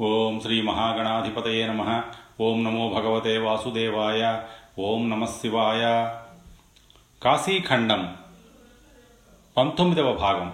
ఓం 0.00 0.40
శ్రీ 0.40 0.62
మహాగణాధిపతయే 0.62 1.66
నమ. 1.66 2.02
ఓం 2.40 2.64
నమో 2.64 2.88
భగవతే 2.88 3.38
వాసుదేవాయ. 3.38 4.42
ఓం 4.78 5.10
నమ 5.10 5.24
శివాయ. 5.24 5.80
కాశీఖండం 7.22 8.14
పంతొమ్మిదవ 9.56 10.14
భాగం. 10.14 10.52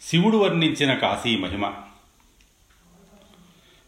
శివుడు 0.00 0.36
వర్ణించిన 0.36 0.94
కాశీ 0.94 1.36
మహిమ. 1.36 1.72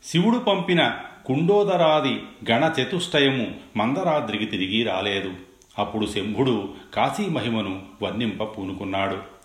శివుడు 0.04 0.38
పంపిన 0.38 0.98
కుండోదరాది 1.26 2.22
గణ 2.50 2.72
చతుష్టయము 2.82 3.54
మందరాద్రికి 3.76 4.46
తిరిగి 4.46 4.82
రాలేదు. 4.82 5.32
అప్పుడు 5.78 6.06
శంభుడు 6.06 6.74
కాశీ 6.94 7.26
మహిమను 7.26 7.82
వర్ణింప 8.02 8.42
పూనుకున్నాడు. 8.42 9.35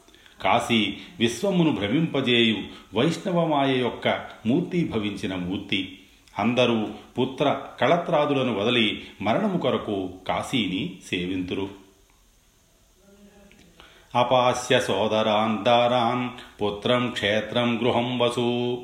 కాశీ 0.42 0.94
విశ్వమును 1.20 1.72
భ్రమింపజేయు 1.72 2.58
వైష్ణవమాయ 2.94 3.78
యొక్క 3.78 4.26
మూర్తి 4.46 4.88
భవించిన 4.88 5.36
మూర్తి. 5.36 6.00
అందరూ 6.40 6.88
పుత్ర 7.20 7.62
కళత్రాదులను 7.82 8.60
వదిలి 8.60 9.08
మరణము 9.22 9.58
కొరకు 9.58 10.10
కాశీని 10.28 10.98
సేవింతురు. 11.08 11.70
అపాస్య 14.16 14.80
సోదరాన్ 14.80 15.64
దారాన్ 15.64 16.30
పుత్రం 16.62 17.10
క్షేత్రం 17.10 17.80
గృహం 17.82 18.20
వసు. 18.20 18.78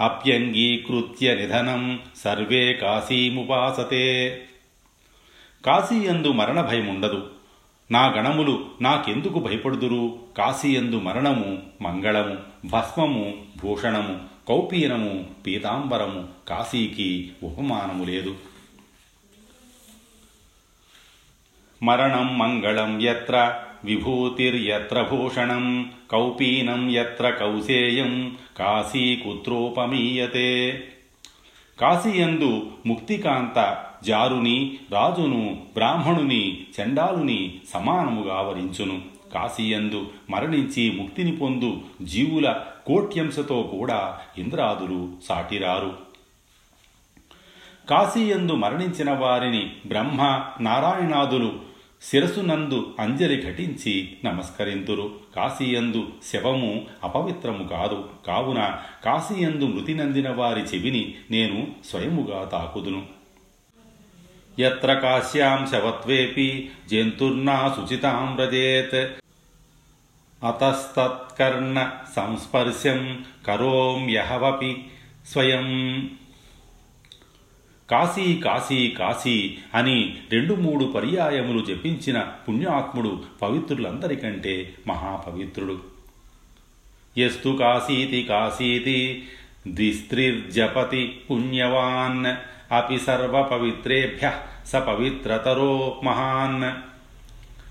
అప్యంగీకృత్య 0.00 1.34
నిధనం 1.34 2.00
సర్వే 2.16 2.72
కాశీముపాసతే. 2.72 4.40
కాశీయందు 5.66 6.28
మరణ 6.28 6.60
భయముండదు. 6.60 7.30
నా 7.90 8.06
గణములు 8.06 8.66
నాకెందుకు 8.80 9.38
భయపడుదురు? 9.38 10.18
కాశీయందు 10.38 10.96
మరణము 10.96 11.58
మంగళము 11.82 12.36
భస్మము 12.68 13.34
భూషణము 13.62 14.20
కౌపీనము 14.48 15.26
పీతాంబరము 15.46 16.28
కాశీకి 16.48 17.30
ఉపమానము 17.42 18.04
లేదు. 18.04 18.34
మరణం 21.82 22.38
మంగళం 22.38 23.00
ఎత్ర 23.02 23.62
విభూతిర్యత్ర 23.84 25.02
భూషణం 25.02 25.90
కౌపీనం 26.10 26.90
ఎత్ర 26.90 27.30
కౌసేయం 27.30 28.36
కాశీ 28.58 29.16
కుత్రోపమీయతే 29.16 30.82
కాశీయందు 31.80 32.70
ముక్తికాంత 32.86 33.87
జారుని 34.04 34.78
రాజును 34.90 35.62
బ్రాహ్మణుని 35.74 36.66
చండాలుని 36.80 37.60
సమానముగా 37.74 38.40
వరించును 38.40 39.02
కాశీయందు 39.34 40.10
మరణించి 40.30 40.90
ముక్తిని 40.90 41.36
పొందు 41.36 41.80
జీవుల 42.02 42.60
కోట్యంశతో 42.86 43.62
కూడా 43.62 44.18
ఇంద్రాదులు 44.38 45.08
సాటిరారు. 45.28 45.96
కాశీయందు 47.90 48.52
మరణించిన 48.52 49.10
వారిని 49.10 49.70
బ్రహ్మ 49.86 50.22
నారాయణాదులు 50.60 51.52
శిరసునందు 52.02 52.94
అంజలి 53.00 53.42
ఘటించి 53.42 54.08
నమస్కరింతురు. 54.24 55.10
కాశీయందు 55.36 56.06
శవము 56.32 56.86
అపవిత్రము 57.04 57.68
కాదు. 57.68 58.04
కావున 58.26 58.76
కాశీయందు 59.04 59.64
మృతి 59.64 59.94
నందిన 59.94 60.30
వారి 60.30 60.60
చెవిని 60.60 61.14
నేను 61.30 61.66
స్వయముగా 61.84 62.44
తాకుదును. 62.44 63.17
ఎత్ర 64.58 64.94
కాశ్యాం 64.94 65.66
శవత్వేపి 65.66 66.70
జంతుర్నా 66.90 67.76
శుచితాం 67.76 68.36
వ్రజేత్ 68.36 68.94
అతస్తత్కర్ణ 70.44 71.90
సంస్పర్శం 72.16 73.24
కరోమ్యహవపి 73.46 74.84
స్వయం 75.32 75.66
కాశీ 77.90 78.36
కాశీ 78.36 78.88
కాశీ 78.90 79.56
అని 79.74 80.16
రెండు 80.32 80.54
మూడు 80.54 80.84
పర్యాయములు 80.84 81.64
జపించిన 81.64 82.26
పుణ్యాత్ముడు 82.48 83.22
పవిత్రులందరికంటే 83.42 84.74
మహాపవిత్రుడు. 84.86 85.80
ఎస్తు 87.18 87.56
కాశీతి 87.60 88.22
కాశీతి 88.22 89.28
ద్విస్త్రిర్జపతి 89.68 91.20
పుణ్యవాన్। 91.30 92.57
అపి 92.72 92.98
సర్వపవిత్రేభ్య 92.98 94.32
స 94.66 94.76
పవిత్రతరో 94.76 96.00
మహాన్. 96.04 96.88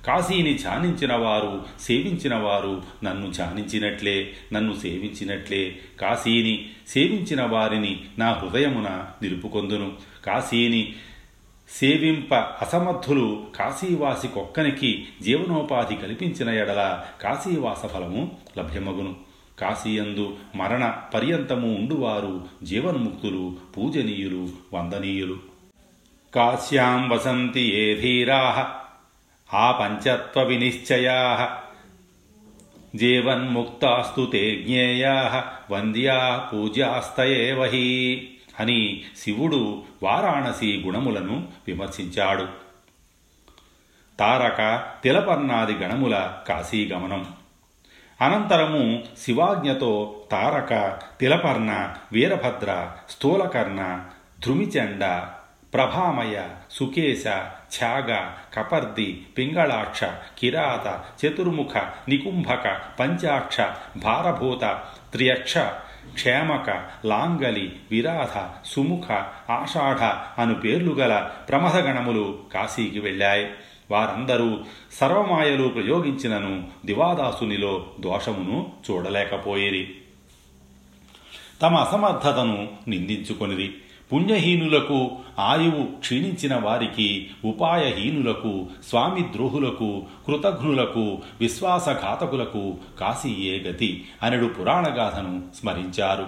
కాశీని 0.05 0.53
ధ్యానించిన 0.53 1.15
వారు 1.15 1.65
సేవించిన 1.81 2.35
వారు 2.35 2.81
నన్ను 3.03 3.31
ధ్యానించినట్లే 3.31 4.33
నన్ను 4.53 4.75
సేవించినట్లే. 4.75 5.75
కాశీని 6.01 6.69
సేవించిన 6.87 7.43
వారిని 7.43 8.03
నా 8.19 8.31
హృదయమున 8.31 9.05
నిలుపుకొందును. 9.21 9.91
కాశీని 10.25 10.95
సేవింప 11.69 12.33
అసమర్థులు 12.35 13.47
కాశీవాసి 13.55 14.27
కొక్కనికి 14.27 15.07
జీవనోపాధి 15.21 15.95
కల్పించిన 15.95 16.49
ఎడల 16.49 17.03
కాశీవాస 17.21 17.85
ఫలము 17.85 18.37
లభ్యమగును. 18.57 19.15
కాశీయందు 19.59 20.37
మరణ 20.55 20.93
పర్యంతము 21.13 21.75
ఉండువారు 21.75 22.45
జీవన్ముక్తులు 22.63 23.57
పూజనీయులు 23.77 24.49
వందనీయులు. 24.73 25.37
కాశ్యాం 26.35 27.09
వసంతి 27.09 27.61
ఏ 27.61 28.01
ధీరా 28.01 28.75
ఆ 29.53 29.71
పంచత్వ 29.71 30.43
వినిశ్చయా. 30.43 31.49
జీవన్ముక్తాస్తు 32.95 34.29
తే 34.31 34.55
జ్ఞేయా 34.55 35.45
వంద్యా 35.71 36.49
పూజాస్తయేవ 36.53 37.65
హి 37.65 38.27
అని 38.59 39.03
శివుడు 39.17 39.83
వారాణసి 40.03 40.83
గుణములను 40.85 41.47
విమర్శించాడు. 41.67 42.47
తారక 44.19 44.87
తిలపర్ణాది 45.03 45.73
గణముల 45.73 46.33
కాశీగమనం. 46.47 47.36
అనంతరము 48.21 49.03
శివాజ్ఞతో 49.23 50.15
తారక 50.31 50.99
తిలపర్ణ 51.19 51.71
వీరభద్ర 52.13 52.89
స్థూలకర్ణ 53.09 53.81
ధృమిచండ 54.45 55.03
ప్రభామయ 55.73 56.35
సుకేశ 56.71 57.27
ఛాగ 57.75 58.09
కపర్ది 58.53 59.25
పింగళాక్ష 59.37 60.03
కిరాత 60.37 60.87
చతుర్ముఖ 61.19 61.73
నికుంభక 62.09 62.67
పంచాక్ష 62.99 63.57
భారభూత 63.97 64.63
త్రియక్ష 65.13 65.57
క్షేమక 66.13 66.69
లాంగలి 67.05 67.75
విరాధ 67.91 68.35
సుముఖ 68.65 69.07
ఆషాఢ 69.51 70.01
అను 70.41 70.55
పేర్లు 70.55 70.93
గల 70.93 71.29
ప్రమథగణములు 71.49 72.39
కాశీకి 72.53 72.99
వెళ్ళాయి. 72.99 73.47
వారందరూ 73.91 74.57
సర్వమాయలు 75.01 75.67
ప్రయోగించినను 75.67 76.67
దివాదాసునిలో 76.85 77.85
దోషమును 77.99 78.71
చూడలేకపోయేది 78.91 79.95
తమ 81.61 81.75
అసమర్థతను 81.75 82.67
నిందించుకొనిది 82.87 83.73
పుణ్యహీనులకు 84.13 85.11
ఆయువు 85.39 85.83
క్షీణించిన 85.85 86.55
వారికి 86.55 87.27
ఉపాయహీనులకు 87.45 88.67
స్వామి 88.87 89.21
ద్రోహులకు 89.21 90.03
కృతఘ్నులకు 90.27 91.21
విశ్వాసఘాతకులకు 91.41 92.77
కాశీయే 92.99 93.59
గతి 93.59 94.05
అనడు 94.23 94.45
పురాణగాథను 94.45 95.41
స్మరించారు. 95.59 96.27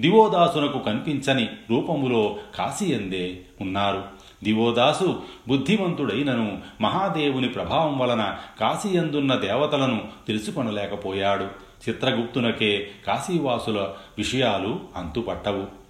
దివోదాసునకు 0.00 0.78
కనిపించని 0.78 1.44
రూపములో 1.44 2.36
కాశీయందే 2.54 3.40
ఉన్నారు. 3.60 4.15
దివోదాసు 4.44 5.22
బుద్ధిమంతుడైనను 5.48 6.62
మహాదేవుని 6.80 7.48
ప్రభావం 7.48 7.98
వలన 7.98 8.36
కాశీయందున్న 8.60 9.34
దేవతలను 9.34 10.08
తెలుసుకొనలేకపోయాడు. 10.26 11.44
చిత్రగుప్తునకే 11.88 12.88
కాశీవాసుల 13.06 13.88
విషయాలు 14.18 14.80
అంతుపట్టవు. 14.96 15.86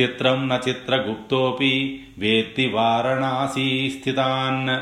చిత్రం 0.00 0.48
న 0.48 0.60
చిత్రగుప్తోపి 0.68 2.04
వేత్తి 2.18 2.68
వారణాసీ 2.68 3.90
స్థితాన్. 3.90 4.80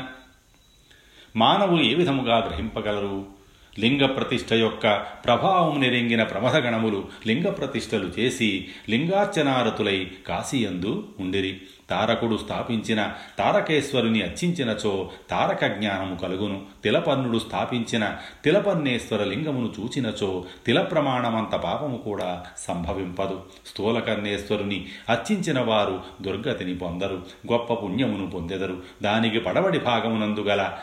మానవులు 1.37 1.83
ఏ 1.83 1.93
విధముగా 1.93 2.37
గ్రహింపగలరు? 2.37 3.38
లింగ 3.79 4.05
ప్రతిష్ఠ 4.05 4.53
యొక్క 4.53 4.93
ప్రభావం 5.25 5.79
నెరింగిన 5.79 6.23
ప్రమథగణములు 6.23 7.05
లింగ 7.27 7.49
ప్రతిష్ఠలు 7.49 8.09
చేసి 8.19 8.67
లింగార్చనారతులై 8.89 10.07
కాశీయందు 10.27 11.07
ఉండిరి. 11.19 11.61
తారకుడు 11.89 12.37
స్థాపించిన 12.37 13.11
తారకేశ్వరుని 13.39 14.21
అర్చించినచో 14.21 15.11
తారక 15.29 15.65
జ్ఞానము 15.65 16.15
కలుగును. 16.15 16.61
తిలపర్ణుడు 16.83 17.39
స్థాపించిన 17.39 18.15
తిలపర్ణేశ్వర 18.43 19.23
లింగమును 19.23 19.73
చూచినచో 19.79 20.45
తిలప్రమాణమంత 20.65 21.55
పాపము 21.55 21.97
కూడా 21.97 22.45
సంభవింపదు. 22.57 23.41
స్థూలకర్ణేశ్వరుని 23.65 24.85
అర్చించిన 25.09 25.59
వారు 25.59 26.01
దుర్గతిని 26.21 26.75
పొందరు. 26.75 27.21
గొప్ప 27.51 27.73
పుణ్యమును 27.73 28.29
పొందెదరు. 28.29 28.77
దానికి 29.01 29.39
పడవడి 29.39 29.79
భాగమునందు 29.79 30.39
గల 30.39 30.77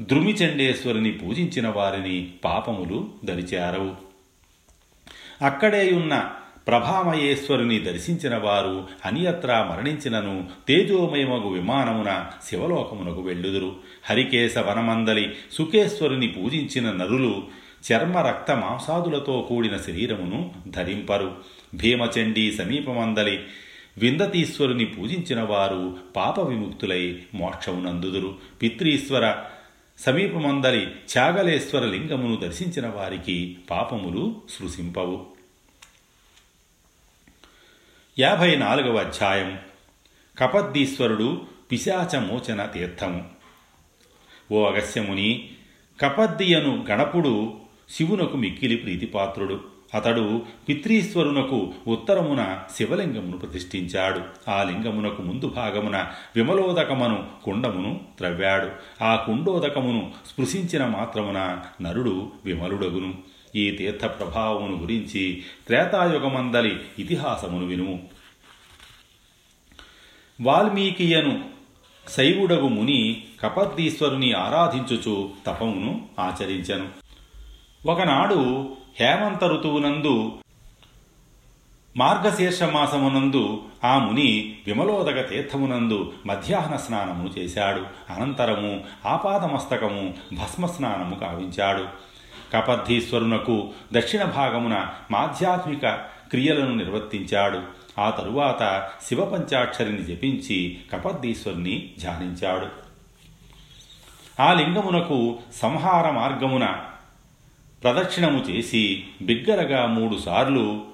ద్రుమిచండేశ్వరిని 0.00 1.12
పూజించిన 1.12 1.68
వారిని 1.68 2.30
పాపములు 2.44 3.10
దరిచారవు. 3.24 3.94
అక్కడే 5.44 5.90
ఉన్న 5.90 6.30
ప్రభామయేశ్వరుని 6.68 7.78
దర్శించిన 7.78 8.36
వారు 8.36 8.88
అనియత్రా 9.04 9.64
మరణించినను 9.64 10.48
తేజోమయమగు 10.68 11.48
విమానమున 11.48 12.26
శివలోకమునకు 12.48 13.20
వెళ్ళుదురు. 13.20 13.76
హరికేశ 14.10 14.58
వనమందలి 14.58 15.32
సుకేశ్వరుని 15.52 16.28
పూజించిన 16.28 16.92
నరులు 16.92 17.42
చర్మ 17.92 18.18
రక్త 18.18 18.50
మాంసాదులతో 18.50 19.46
కూడిన 19.48 19.76
శరీరమును 19.76 20.52
ధరింపరు. 20.68 21.36
భీమచండీ 21.74 22.52
సమీపమందలి 22.52 23.40
విందతీశ్వరుని 23.98 24.84
పూజించిన 24.84 25.42
వారు 25.42 25.96
పాప 26.16 26.40
విముక్తులై 26.40 27.18
మోక్షమునందుదురు. 27.34 28.34
పిత్రీశ్వర 28.62 29.34
సమీపమందలి 30.06 30.86
త్యాగలేశ్వర 31.10 31.86
లింగమును 31.86 32.36
దర్శించిన 32.36 32.86
వారికి 32.86 33.58
పాపములు 33.70 34.42
సృశింపవు 34.50 35.26
యాభై 38.18 38.56
నాలుగవ 38.56 38.96
అధ్యాయం. 38.96 39.58
కపద్దీశ్వరుడు 40.38 41.42
పిశాచమోచన 41.72 42.66
తీర్థము. 42.66 43.28
ఓ 44.52 44.66
అగస్యముని 44.66 45.50
కపద్దియను 46.00 46.86
గణపుడు 46.90 47.60
శివునకు 47.90 48.36
మిక్కిలి 48.36 48.76
ప్రీతిపాత్రుడు. 48.76 49.71
అతడు 49.94 50.42
పిత్రీశ్వరునకు 50.68 51.74
ఉత్తరమున 51.86 52.58
శివలింగమును 52.76 53.38
ప్రతిష్ఠించాడు. 53.38 54.50
ఆ 54.50 54.62
లింగమునకు 54.62 55.22
ముందు 55.22 55.46
భాగమున 55.48 56.06
విమలోదకమను 56.36 57.26
కుండమును 57.44 58.00
త్రవ్వాడు. 58.18 58.70
ఆ 59.04 59.16
కుండోదకమును 59.16 60.10
స్పృశించిన 60.26 60.86
మాత్రమున 60.86 61.58
నరుడు 61.82 62.32
విమలుడగును. 62.44 63.14
ఈ 63.56 63.70
తీర్థ 63.70 64.04
ప్రభావమును 64.04 64.76
గురించి 64.76 65.42
త్రేతాయుగమందలి 65.66 66.80
ఇతిహాసమును 66.98 67.66
వినుము 67.66 68.08
వాల్మీకియను 70.40 71.44
శైవుడగు 72.08 72.68
ముని 72.68 73.24
కపర్దీశ్వరుని 73.42 74.32
ఆరాధించుచు 74.32 75.30
తపమును 75.46 76.08
ఆచరించెను. 76.18 76.88
ఒకనాడు 77.86 78.68
హేమంత 79.00 79.44
ఋతువునందు 79.44 80.32
మార్గశీర్షమాసమునందు 81.96 83.62
ఆ 83.84 83.98
ముని 83.98 84.56
విమలోదక 84.66 85.30
తీర్థమునందు 85.30 86.12
మధ్యాహ్న 86.26 86.76
స్నానము 86.76 87.30
చేశాడు. 87.38 88.12
అనంతరము 88.12 88.84
ఆపాదమస్తకము 89.06 90.14
భస్మస్నానము 90.32 91.14
కావించాడు. 91.14 91.84
కపర్ధీశ్వరునకు 92.52 93.70
దక్షిణ 93.92 94.22
భాగమున 94.22 94.86
మాధ్యాత్మిక 95.10 95.88
క్రియలను 96.30 96.74
నిర్వర్తించాడు. 96.74 97.60
ఆ 98.00 98.10
తరువాత 98.10 98.90
శివపంచాక్షరిని 99.02 100.02
జపించి 100.02 100.78
కపర్దీశ్వరుని 100.92 101.90
ధ్యానించాడు. 102.00 102.66
ఆ 104.42 104.52
లింగమునకు 104.52 105.38
సంహార 105.54 106.10
మార్గమున 106.10 106.84
ప్రదక్షిణము 107.82 108.38
చేసి 108.38 109.04
బిగ్గరగా 109.22 109.86
మూడుసార్లు 109.86 110.84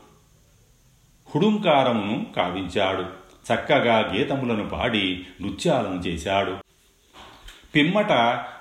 హుడుంకారమును 1.35 2.27
కావించాడు. 2.37 3.03
చక్కగా 3.53 4.13
గీతములను 4.15 4.69
పాడి 4.69 5.27
నృత్యాలను 5.43 6.01
చేశాడు. 6.01 6.68
పిమ్మట 7.75 8.13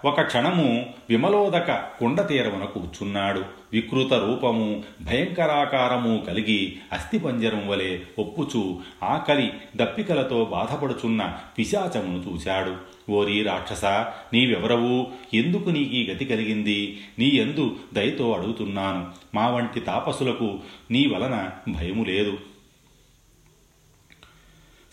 ఒక 0.05 0.21
క్షణము 0.21 0.85
విమలోదక 1.09 1.71
కుండతీరమున 1.71 2.65
కూర్చున్నాడు. 2.65 3.45
వికృత 3.73 4.13
రూపము 4.13 4.83
భయంకరాకారము 5.01 6.23
కలిగి 6.27 6.77
అస్థిపంజరం 6.93 7.67
వలె 7.67 7.99
ఒప్పుచు 8.19 8.79
ఆకలి 9.03 9.53
దప్పికలతో 9.75 10.45
బాధపడుచున్న 10.45 11.33
పిశాచమును 11.57 12.33
చూశాడు. 12.33 12.75
ఓరి 13.11 13.43
రాక్షస 13.43 13.85
నీవెవరవు? 14.33 15.07
ఎందుకు 15.33 15.69
నీకీ 15.69 16.09
గతి 16.13 16.25
కలిగింది? 16.25 17.01
నీ 17.19 17.25
ఎందు 17.25 17.75
దయతో 17.93 18.31
అడుగుతున్నాను. 18.31 19.05
మా 19.35 19.47
వంటి 19.47 19.79
తాపసులకు 19.79 20.59
నీ 20.91 21.07
వలన 21.07 21.49
భయము 21.69 22.03
లేదు. 22.03 22.37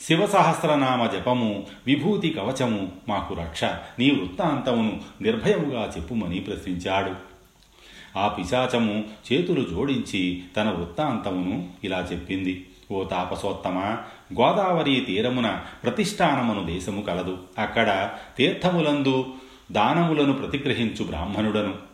శివసహస్రనామ 0.08 1.06
జపము 1.06 1.66
విభూతి 1.86 2.30
కవచము 2.30 2.92
మాకు 3.08 3.34
రక్ష. 3.34 3.64
నీ 3.64 4.10
వృత్తాంతమును 4.10 5.00
నిర్భయముగా 5.22 5.92
చెప్పుమని 5.96 6.40
ప్రశ్నించాడు. 6.40 7.12
ఆ 8.18 8.28
పిశాచము 8.28 9.04
చేతులు 9.32 9.64
జోడించి 9.70 10.42
తన 10.56 10.68
వృత్తాంతమును 10.68 11.68
ఇలా 11.84 12.08
చెప్పింది. 12.12 12.66
ఓ 12.90 13.04
తాపసోత్తమ 13.04 13.78
గోదావరి 14.40 15.00
తీరమున 15.00 15.60
ప్రతిష్టానమును 15.84 16.66
దేశము 16.66 17.02
కలదు. 17.02 17.38
అక్కడ 17.58 18.10
తీర్థములందు 18.38 19.26
దానములను 19.72 20.32
ప్రతిగ్రహించు 20.32 21.04
బ్రాహ్మణుడను. 21.04 21.94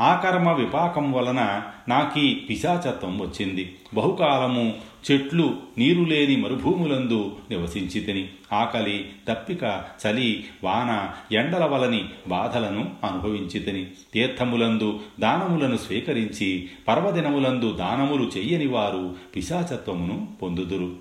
ఆకర్మ 0.00 0.52
విపాకం 0.52 1.12
వలన 1.12 1.62
నాకీ 1.88 2.34
పిశాచత్వం 2.34 3.20
వచ్చింది. 3.20 3.76
బహుకాలము 3.94 4.74
చెట్లు 5.10 5.54
నీరు 5.78 6.02
లేని 6.02 6.36
మరుభూములందు 6.36 7.36
నివసించితిని. 7.50 8.28
ఆకలి 8.52 9.08
తప్పిక 9.28 9.84
చలి 10.06 10.44
వాన 10.64 11.10
ఎండల 11.34 11.64
వలని 11.64 12.04
బాధలను 12.28 12.90
అనుభవించితిని. 13.04 13.86
తీర్థములందు 14.14 15.00
దానములను 15.20 15.76
స్వీకరించి 15.76 16.68
పర్వదినములందు 16.88 17.72
దానములు 17.72 18.30
చెయ్యని 18.36 18.66
వారు 18.66 19.14
పిశాచత్వమును 19.36 20.28
పొందుదురు. 20.42 20.92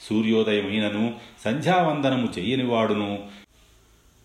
సూర్యోదయమైనను 0.00 1.14
సంధ్యావందనము 1.44 2.28
చెయ్యనివాడును 2.38 3.41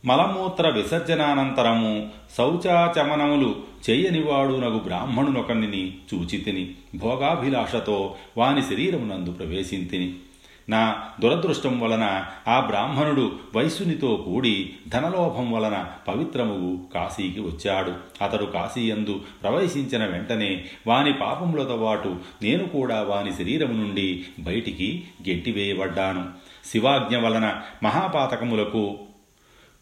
మలమూత్ర 0.05 0.69
విసర్జనానంతరము 0.69 2.09
శౌచాచమనములు 2.37 3.55
చేయనివాడు 3.89 4.53
నగు 4.53 4.79
బ్రాహ్మణునొకనిని 4.79 5.97
చూచితిని 6.13 6.71
భోగాభిలాషతో 6.95 8.15
వాని 8.37 8.61
శరీరమునందు 8.61 9.31
ప్రవేశింతిని. 9.31 10.13
నా 10.69 11.03
దురదృష్టం 11.19 11.79
వలన 11.79 12.25
ఆ 12.47 12.59
బ్రాహ్మణుడు 12.59 13.31
వైశ్యునితో 13.55 14.15
కూడి 14.15 14.73
ధనలోభం 14.87 15.51
వలన 15.51 15.85
పవిత్రముగు 16.07 16.93
కాశీకి 16.93 17.39
వచ్చాడు. 17.39 17.93
అతడు 18.23 18.45
కాశీయందు 18.45 19.21
ప్రవేశించిన 19.43 20.05
వెంటనే 20.05 20.65
వాని 20.87 21.13
పాపములతో 21.13 21.77
పాటు 21.77 22.15
నేను 22.41 22.67
కూడా 22.67 23.01
వాని 23.01 23.33
శరీరము 23.33 23.73
నుండి 23.73 24.25
బయటికి 24.39 25.03
గెట్టివేయబడ్డాను. 25.29 26.25
శివాజ్ఞ 26.65 27.17
వలన 27.17 27.55
మహాపాతకములకు 27.83 28.99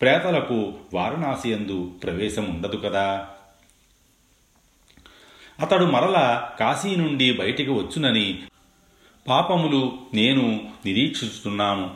ప్రేతలకు 0.01 0.73
వారణాసియందు 0.93 1.91
ప్రవేశం 2.03 2.45
ఉండదు 2.45 2.75
కదా. 2.77 3.27
అతడు 5.59 5.85
మరల 5.85 6.47
కాశీ 6.59 6.95
నుండి 6.95 7.33
బయటికి 7.33 7.71
వచ్చునని 7.71 8.39
పాపములు 9.27 9.93
నేను 10.13 10.69
నిరీక్షిస్తున్నాము. 10.85 11.91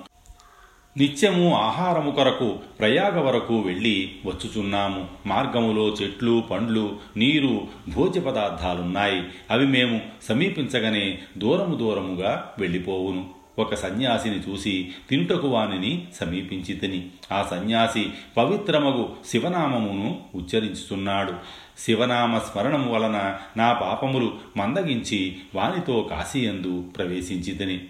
నిత్యము 0.98 1.56
ఆహారము 1.56 2.12
కొరకు 2.12 2.60
ప్రయాగ 2.80 3.20
వరకు 3.20 3.60
వెళ్ళి 3.60 4.16
వచ్చుచున్నాము. 4.26 5.08
మార్గములో 5.26 5.88
చెట్లు 5.88 6.44
పండ్లు 6.52 7.00
నీరు 7.18 7.68
భోజ్య 7.94 8.22
పదార్థాలున్నాయి. 8.22 9.24
అవి 9.52 9.68
మేము 9.68 10.02
సమీపించగానే 10.24 11.20
దూరము 11.38 11.76
దూరముగా 11.76 12.54
వెళ్ళిపోవును. 12.60 13.39
ఒక 13.60 13.76
సన్యాసిని 13.76 14.36
చూసి 14.36 14.92
తినుటకు 15.10 15.48
వానిని 15.48 16.08
సమీపించి 16.20 16.74
తిని 16.74 17.10
ఆ 17.32 17.48
సన్యాసి 17.52 18.10
పవిత్రమగు 18.38 19.16
శివనామమును 19.26 20.22
ఉచ్చరించుతున్నాడు 20.36 21.34
శివనామ 21.80 22.38
స్మరణము 22.38 22.94
వలన 22.94 23.38
నా 23.58 23.74
పాపములు 23.74 24.38
మందగించి 24.58 25.38
వానితో 25.56 26.08
కాశీయందు 26.10 26.82
ప్రవేశించి 26.82 27.54
తిని. 27.54 27.86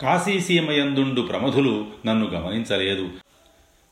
కాశీసీమయందుండు 0.00 1.20
ప్రమధులు 1.20 1.86
నన్ను 2.06 2.26
గమనించలేదు. 2.26 3.10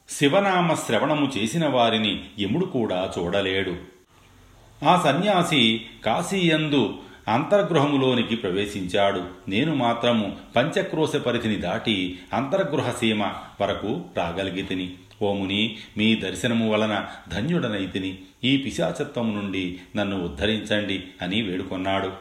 శివనామ 0.08 0.74
శ్రవణము 0.74 1.32
చేసిన 1.38 1.68
వారిని 1.68 2.24
యముడు 2.40 2.64
కూడా 2.64 3.12
చూడలేడు. 3.18 3.76
ఆ 4.84 5.02
సన్యాసి 5.02 5.86
కాశీయందు 6.04 6.94
అంతర్గృహములోనికి 7.28 8.36
ప్రవేశించాడు. 8.36 9.22
నేను 9.48 9.74
మాత్రము 9.74 10.36
పంచక్రోశ 10.56 11.16
పరిధిని 11.16 11.56
దాటి 11.56 12.18
అంతర్గృహ 12.32 12.90
సీమ 12.90 13.22
వరకు 13.60 14.02
రాగలిగితిని. 14.16 14.94
ఓముని 15.22 15.76
మీ 15.96 16.14
దర్శనము 16.14 16.72
వలన 16.72 17.06
ధన్యుడనైతిని. 17.28 18.18
ఈ 18.44 18.56
పిశాచత్వము 18.56 19.42
నుండి 19.42 19.80
నన్ను 19.96 20.24
ఉద్ధరించండి 20.24 21.04
అని 21.22 21.42
వేడుకొన్నాడు. 21.42 22.12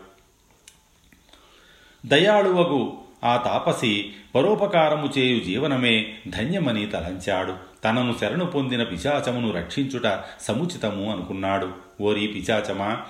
దయాళువగు 2.05 2.97
ఆ 3.23 3.37
తాపసి 3.37 4.11
పరోపకారము 4.35 5.09
చేయు 5.17 5.39
జీవనమే 5.39 6.13
ధన్యమని 6.27 6.85
తలంచాడు. 6.85 7.53
తనను 7.83 8.15
శరణు 8.21 8.45
పొందిన 8.45 8.83
పిశాచమును 8.83 9.51
రక్షించుట 9.51 10.19
సముచితము 10.41 11.11
అనుకున్నాడు. 11.11 11.69
ఓరి 12.01 12.27
పిశాచమా 12.27 13.01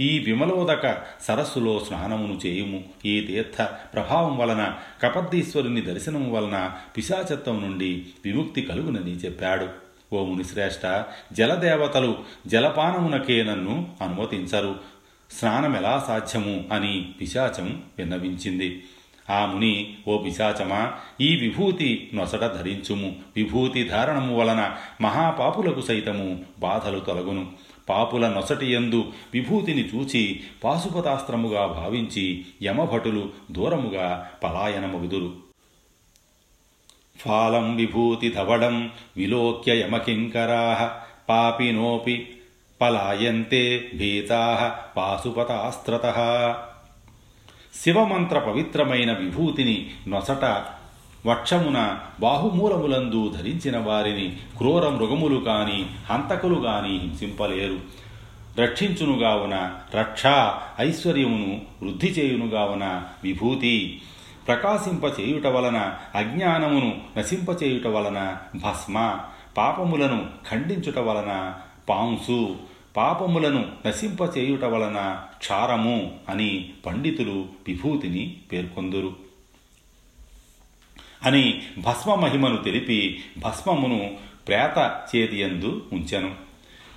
ఈ 0.00 0.18
విమలోదక 0.18 0.96
సరస్సులో 1.20 1.84
స్నానమును 1.88 2.40
చేయుము. 2.46 2.84
ఈ 3.04 3.20
తీర్థ 3.20 3.62
ప్రభావం 3.94 4.38
వలన 4.38 4.74
కపర్దీశ్వరుని 5.02 5.80
దర్శనము 5.80 6.32
వలన 6.32 6.72
పిశాచత్వం 6.96 7.62
నుండి 7.62 8.06
విముక్తి 8.24 8.62
కలుగునని 8.62 9.10
చెప్పాడు. 9.10 9.68
ఓ 10.12 10.24
మునిశ్రేష్ఠ 10.24 11.02
జలదేవతలు 11.32 12.18
జలపానమునకే 12.46 13.44
నన్ను 13.44 13.88
అనుమతించరు. 14.02 14.74
స్నానమెలా 15.30 16.04
సాధ్యము 16.06 16.64
అని 16.72 17.12
పిశాచం 17.20 17.82
విన్నవించింది. 17.98 18.82
ఆ 19.30 19.46
ముని 19.46 19.96
ఓ 20.08 20.18
పిశాచమా 20.18 20.92
ఈ 21.20 21.36
విభూతి 21.36 22.10
నొసట 22.14 22.40
ధరించుము. 22.40 23.16
విభూతి 23.36 23.84
ధారణము 23.84 24.36
వలన 24.36 24.76
మహాపాపులకు 25.00 25.80
సైతము 25.80 26.44
బాధలు 26.58 27.00
తొలగును. 27.00 27.63
పాపుల 27.88 28.28
నొసటి 28.28 28.74
యందు 28.74 29.12
విభూతిని 29.34 29.88
చూచి 29.94 30.40
పాశుపతాస్త్రముగా 30.64 31.66
భావించి 31.66 32.46
యమభటులు 32.62 33.30
దూరముగా 33.50 34.30
పలాయనమగుదురు 34.42 35.32
ఫాలం 37.18 37.76
విభూతి 37.76 38.28
ధవడం 38.28 38.90
విలోక్య 39.16 39.80
యమకింకరా 39.80 40.92
పాపినోపి 41.28 42.28
పలాయంతే 42.80 43.90
భీతా 43.94 44.78
పాశుపతాస్త్రత. 44.96 46.02
శివమంత్ర 47.74 48.38
పవిత్రమైన 48.38 49.12
విభూతిని 49.12 49.90
నొసట 50.08 50.66
వక్షమున 51.26 51.98
బాహుమూలములందు 52.20 53.34
ధరించిన 53.36 53.78
వారిని 53.78 54.36
క్రూర 54.58 54.88
మృగములు 54.88 55.40
కాని 55.40 55.86
హంతకులు 56.10 56.54
కాని 56.54 56.98
హింసింపలేరు. 56.98 57.78
రక్షించునుగావున 58.60 59.70
రక్ష 59.94 60.22
ఐశ్వర్యమును 60.80 61.60
వృద్ధి 61.82 62.06
చేయునుగావున 62.06 63.02
విభూతి. 63.24 64.00
ప్రకాశింపచేయుట 64.46 65.46
వలన 65.46 65.94
అజ్ఞానమును 66.14 66.96
నశింపచేయుట 67.18 67.86
వలన 67.86 68.36
భస్మ. 68.54 69.18
పాపములను 69.56 70.26
ఖండించుట 70.50 70.98
వలన 70.98 71.54
పాంసు. 71.88 72.56
పాపములను 72.96 73.64
నశింపచేయుట 73.86 74.64
వలన 74.64 75.20
క్షారము 75.38 76.12
అని 76.28 76.70
పండితులు 76.86 77.44
విభూతిని 77.68 78.36
పేర్కొందురు. 78.52 79.23
అని 81.24 81.62
భస్మ 81.78 82.14
మహిమను 82.14 82.56
తెలిపి 82.56 83.24
భస్మమును 83.38 84.16
ప్రేత 84.48 85.00
చేతియందు 85.16 85.86
ఉంచెను. 85.92 86.30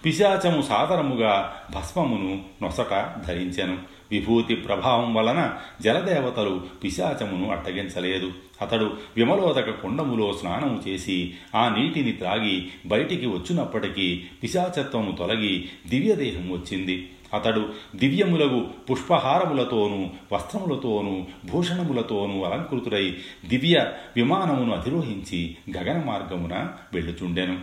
పిశాచము 0.05 0.62
సాదరముగా 0.62 1.55
భస్మమును 1.75 2.43
నొసట 2.63 3.15
ధరించెను. 3.27 3.96
విభూతి 4.11 4.55
ప్రభావం 4.55 5.13
వలన 5.13 5.53
జలదేవతలు 5.81 6.61
పిశాచమును 6.83 7.51
అట్టగించలేదు. 7.51 8.31
అతడు 8.61 8.93
విమలోదక 9.17 9.69
కుండములో 9.69 10.33
స్నానము 10.33 10.83
చేసి 10.87 11.33
ఆ 11.55 11.75
నీటిని 11.77 12.11
త్రాగి 12.11 12.67
బయటికి 12.85 13.25
వచ్చినప్పటికీ 13.25 14.23
పిశాచత్వము 14.43 15.11
తొలగి 15.11 15.69
దివ్యదేహం 15.89 16.51
వచ్చింది. 16.51 17.09
అతడు 17.33 17.69
దివ్యములగు 17.95 18.67
పుష్పహారములతోనూ 18.91 20.09
వస్త్రములతోనూ 20.31 21.25
భూషణములతోనూ 21.51 22.43
అలంకృతుడై 22.43 23.15
దివ్య 23.47 23.91
విమానమును 24.15 24.73
అధిరోహించి 24.73 25.55
గగన 25.77 26.03
మార్గమున 26.03 26.67
వెళ్ళుచుండెను. 26.93 27.57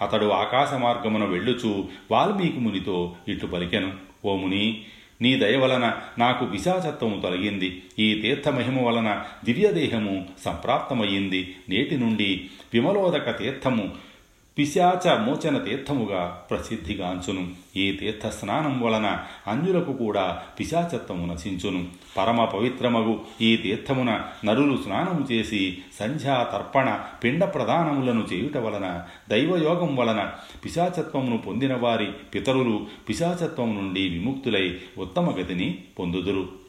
అతడు 0.00 0.26
ఆకాశ 0.26 0.74
మార్గమున 0.74 1.24
వెళ్ళుచు 1.24 1.84
వాల్మీకి 2.10 2.58
మునితో 2.58 3.16
ఇట్లు 3.28 3.48
పలికెను. 3.48 3.92
ఓ 4.24 4.36
ముని 4.36 4.82
నీ 5.22 5.36
దయ 5.36 5.56
వలన 5.56 5.96
నాకు 6.18 6.46
పిశాచత్వము 6.46 7.20
తొలగింది. 7.20 7.82
ఈ 7.98 8.14
తీర్థమహిమ 8.14 8.80
వలన 8.80 9.24
దివ్యదేహము 9.44 10.26
సంప్రాప్తమయ్యింది. 10.44 11.56
నేటి 11.68 11.96
నుండి 11.96 12.50
విమలోదక 12.74 13.38
తీర్థము 13.38 14.09
పిశాచ 14.58 15.18
మోచన 15.18 15.58
తీర్థముగా 15.58 16.46
ప్రసిద్ధిగాంచును. 16.50 17.48
ఈ 17.76 17.92
తీర్థ 17.92 18.26
స్నానం 18.26 18.80
వలన 18.80 19.18
అన్యులకు 19.46 19.92
కూడా 19.92 20.42
పిశాచత్వము 20.58 21.32
నశించును. 21.32 21.84
పరమ 22.16 22.44
పవిత్రమగు 22.44 23.20
ఈ 23.40 23.56
తీర్థమున 23.56 24.20
నరులు 24.44 24.76
స్నానము 24.76 25.32
చేసి 25.32 25.78
సంధ్యా 26.00 26.42
తర్పణ 26.52 27.00
పిండ 27.24 27.44
ప్రదానములను 27.44 28.26
చేయుట 28.32 28.56
వలన 28.56 29.02
దైవయోగం 29.30 29.96
వలన 29.96 30.30
పిశాచత్వమును 30.64 31.38
పొందిన 31.38 31.76
వారి 31.76 32.06
పితరులు 32.34 32.86
పిశాచత్వం 33.08 33.74
నుండి 33.74 34.08
విముక్తులై 34.08 34.78
ఉత్తమ 34.98 35.30
గతిని 35.30 35.78
పొందుదురు. 35.98 36.59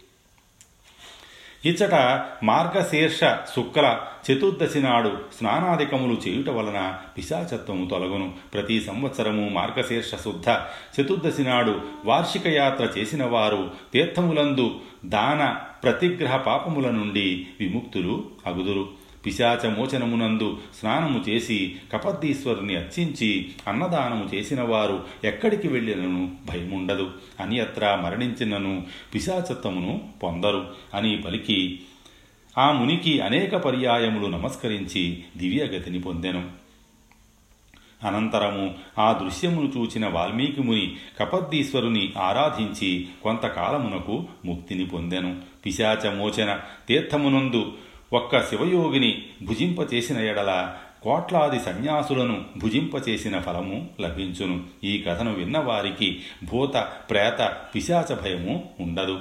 ఇచ్చట 1.65 2.22
మార్గశీర్ష 2.44 3.20
శుక్ల 3.56 4.01
చతుర్దశి 4.32 4.80
నాడు 4.80 5.18
స్నానాధికములు 5.38 6.18
చేయుట 6.27 6.50
వలన 6.50 6.98
పిశాచత్వము 7.18 7.89
తొలగును. 7.89 8.34
ప్రతి 8.53 8.82
సంవత్సరము 8.82 9.50
మార్గశీర్ష 9.50 10.15
శుద్ధ 10.15 10.50
చతుర్దశి 11.01 11.41
నాడు 11.41 11.82
వార్షిక 12.06 12.48
యాత్ర 12.48 12.88
చేసిన 12.98 13.25
వారు 13.25 13.72
తీర్థములందు 13.94 14.75
దాన 15.06 15.56
ప్రతిగ్రహ 15.84 16.38
పాపముల 16.38 16.89
నుండి 16.89 17.48
విముక్తులు 17.60 18.24
అగుదురు. 18.46 19.00
పిశాచ 19.25 19.68
మోచనమునందు 19.68 20.58
స్నానము 20.80 21.30
చేసి 21.30 21.75
కపద్దీశ్వరుని 21.94 22.75
అర్చించి 22.75 23.51
అన్నదానము 23.68 24.30
చేసిన 24.36 24.62
వారు 24.62 25.06
ఎక్కడికి 25.24 25.68
వెళ్ళినను 25.68 26.32
భయముండదు. 26.46 27.12
అన్యత్రా 27.40 27.96
మరణించినను 27.96 28.84
పిశాచత్వమును 29.13 30.10
పొందరు 30.24 30.68
అని 30.94 31.18
పలికి 31.18 31.80
ఆ 32.58 32.72
మునికి 32.72 33.20
అనేక 33.20 33.56
పర్యాయములు 33.56 34.28
నమస్కరించి 34.28 35.24
దివ్యగతిని 35.38 36.01
పొందెను. 36.01 36.62
అనంతరము 38.04 38.75
ఆ 39.00 39.20
దృశ్యమును 39.24 39.72
చూచిన 39.78 40.08
వాల్మీకి 40.08 40.62
ముని 40.62 40.96
కపద్దీశ్వరుని 41.20 42.13
ఆరాధించి 42.18 43.08
కొంతకాలమునకు 43.24 44.25
ముక్తిని 44.46 44.86
పొందెను. 44.86 45.42
పిశాచమోచన 45.66 46.60
తీర్థమునందు 46.88 47.74
ఒక్క 48.13 48.50
శివయోగిని 48.50 49.25
భుజింపచేసిన 49.44 50.18
ఎడల 50.18 50.75
కోట్లాది 51.03 51.60
సన్యాసులను 51.60 52.46
భుజింపచేసిన 52.58 53.39
ఫలము 53.39 53.89
లభించును. 54.01 54.63
ఈ 54.84 55.01
కథను 55.01 55.34
విన్నవారికి 55.34 56.22
భూత 56.44 56.88
ప్రేత 57.10 57.58
పిశాచ 57.75 58.15
భయము 58.15 58.70
ఉండదు. 58.80 59.20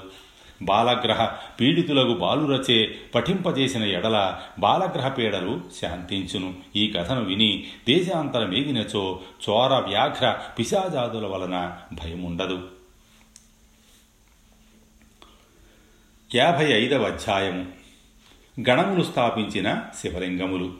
బాలగ్రహ 0.62 1.25
పీడితులకు 1.61 2.14
బాలురచే 2.14 2.94
పఠింపజేసిన 3.14 3.82
ఎడల 3.82 4.40
బాలగ్రహ 4.59 5.09
పీడలు 5.09 5.61
శాంతించును. 5.80 6.54
ఈ 6.76 6.90
కథను 6.90 7.25
విని 7.25 7.66
దేశాంతరమేగినచో 7.88 9.20
చోర 9.49 9.75
వ్యాఘ్ర 9.75 10.38
పిశాజాదుల 10.59 11.26
వలన 11.26 11.76
భయముండదు. 11.92 12.68
యాభై 16.35 16.73
ఐదవ 16.73 17.02
అధ్యాయము. 17.02 17.79
గణములు 18.69 19.02
స్థాపించిన 19.02 19.83
శివలింగములు. 20.00 20.73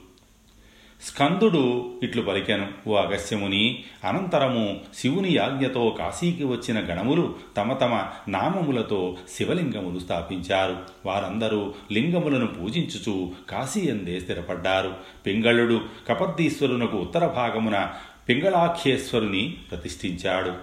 స్కందుడు 1.01 1.93
ఇట్లు 2.03 2.21
పలికెను 2.21 2.67
ఓ 2.87 2.95
అగస్యముని 2.95 3.83
అనంతరము 4.03 4.79
శివుని 4.97 5.37
ఆజ్ఞతో 5.37 5.95
కాశీకి 5.99 6.43
వచ్చిన 6.43 6.79
గణములు 6.79 7.35
తమ 7.57 7.73
తమ 7.73 8.07
నామములతో 8.27 9.17
శివలింగములు 9.37 9.99
స్థాపించారు. 9.99 10.77
వారందరూ 11.05 11.73
లింగములను 11.91 12.47
పూజించుచు 12.47 13.31
కాశీ 13.49 13.89
అందే 13.89 14.19
స్థిరపడ్డారు. 14.19 14.93
పింగళుడు 15.25 15.81
కపర్దీశ్వరునకు 16.09 16.97
ఉత్తర 16.97 17.27
భాగమున 17.27 17.93
పింగళాఖ్యేశ్వరుని 18.29 19.57
ప్రతిష్ఠించాడు. 19.71 20.53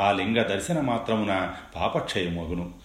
ఆ 0.00 0.12
లింగ 0.12 0.42
దర్శన 0.42 0.80
మాత్రమున 0.80 1.52
పాపక్షయమగును. 1.76 2.83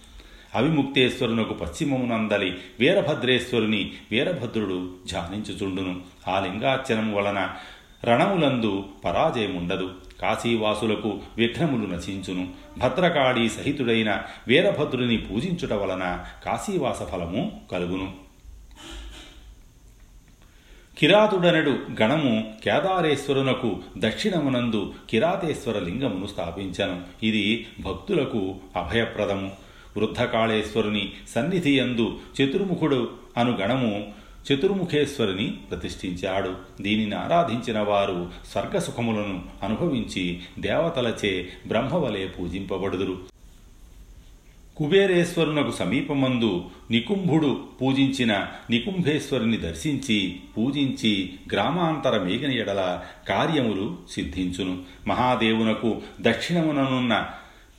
అవిముక్తేశ్వరునకు 0.54 1.54
పశ్చిమమునందలి 1.54 2.56
వీరభద్రేశ్వరుని 2.80 3.90
వీరభద్రుడు 4.10 4.94
ధ్యానించుచుండును. 5.08 6.00
ఆ 6.28 6.40
లింగార్చనము 6.40 7.16
వలన 7.16 7.48
రణములందు 8.04 8.84
పరాజయముండదు. 9.04 9.90
కాశీవాసులకు 10.22 11.18
విఘ్నములు 11.36 11.94
నశించును. 11.94 12.48
భద్రకాళీ 12.78 13.48
సహితుడైన 13.48 14.22
వీరభద్రుని 14.48 15.16
పూజించుట 15.16 15.72
వలన 15.72 16.24
కాశీవాస 16.44 17.02
ఫలము 17.02 17.60
కలుగును. 17.72 18.12
కిరాతుడనడు 20.98 21.78
గణము 22.02 22.54
కేదారేశ్వరునకు 22.64 23.78
దక్షిణమునందు 23.98 24.94
కిరాతేశ్వర 25.10 25.78
లింగమును 25.78 26.26
స్థాపించను. 26.26 27.00
ఇది 27.22 27.66
భక్తులకు 27.80 28.56
అభయప్రదము. 28.76 29.59
వృద్ధకాళేశ్వరుని 29.96 31.12
సన్నిధి 31.34 31.78
యందు 31.78 32.18
చతుర్ముఖుడు 32.40 33.10
అను 33.36 33.56
గణము 33.56 34.20
చతుర్ముఖేశ్వరుని 34.52 35.54
ప్రతిష్ఠించాడు. 35.70 36.54
దీనిని 36.82 37.14
ఆరాధించిన 37.14 37.78
వారు 37.78 38.30
స్వర్గసుఖములను 38.52 39.42
అనుభవించి 39.62 40.40
దేవతలచే 40.58 41.48
బ్రహ్మవలే 41.66 42.26
పూజింపబడుదురు. 42.26 43.30
కుబేరేశ్వరునకు 44.76 45.70
సమీపమందు 45.70 46.64
నికుంభుడు 46.90 47.64
పూజించిన 47.82 48.46
నికుంభేశ్వరుని 48.70 49.56
దర్శించి 49.56 50.40
పూజించి 50.58 51.30
గ్రామాంతర 51.52 52.22
మేఘన 52.22 52.50
ఎడల 52.50 53.02
కార్యములు 53.28 53.96
సిద్ధించును. 54.10 54.78
మహాదేవునకు 55.06 56.02
దక్షిణముననున్న 56.20 57.28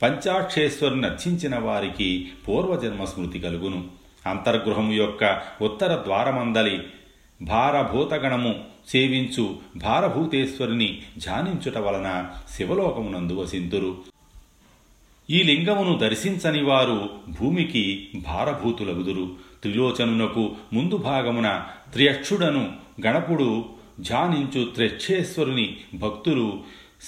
పంచాక్షేశ్వరుని 0.02 1.06
అర్చించిన 1.06 1.58
వారికి 1.58 2.30
పూర్వజన్మ 2.48 3.04
స్మృతి 3.04 3.38
కలుగును. 3.40 3.84
అంతర్గృహము 4.26 4.92
యొక్క 4.92 5.40
ఉత్తర 5.62 6.02
ద్వారమందలి 6.04 6.80
భారభూతగణము 7.42 8.54
సేవించు 8.88 9.56
భారభూతేశ్వరుని 9.76 11.02
ధ్యానించుట 11.18 11.78
వలన 11.78 12.28
శివలోకమునందు 12.50 13.32
వసింతురు. 13.32 13.96
ఈ 15.30 15.42
లింగమును 15.42 15.98
దర్శించని 15.98 16.62
వారు 16.62 17.10
భూమికి 17.40 18.08
భారభూతులగుదురు. 18.14 19.52
త్రిలోచనునకు 19.62 20.56
ముందు 20.72 20.96
భాగమున 20.96 21.64
త్రియక్షుడను 21.92 22.72
గణపుడు 23.06 23.64
ధ్యానించు 24.00 24.64
త్రక్షేశ్వరుని 24.64 25.76
భక్తులు 25.94 26.60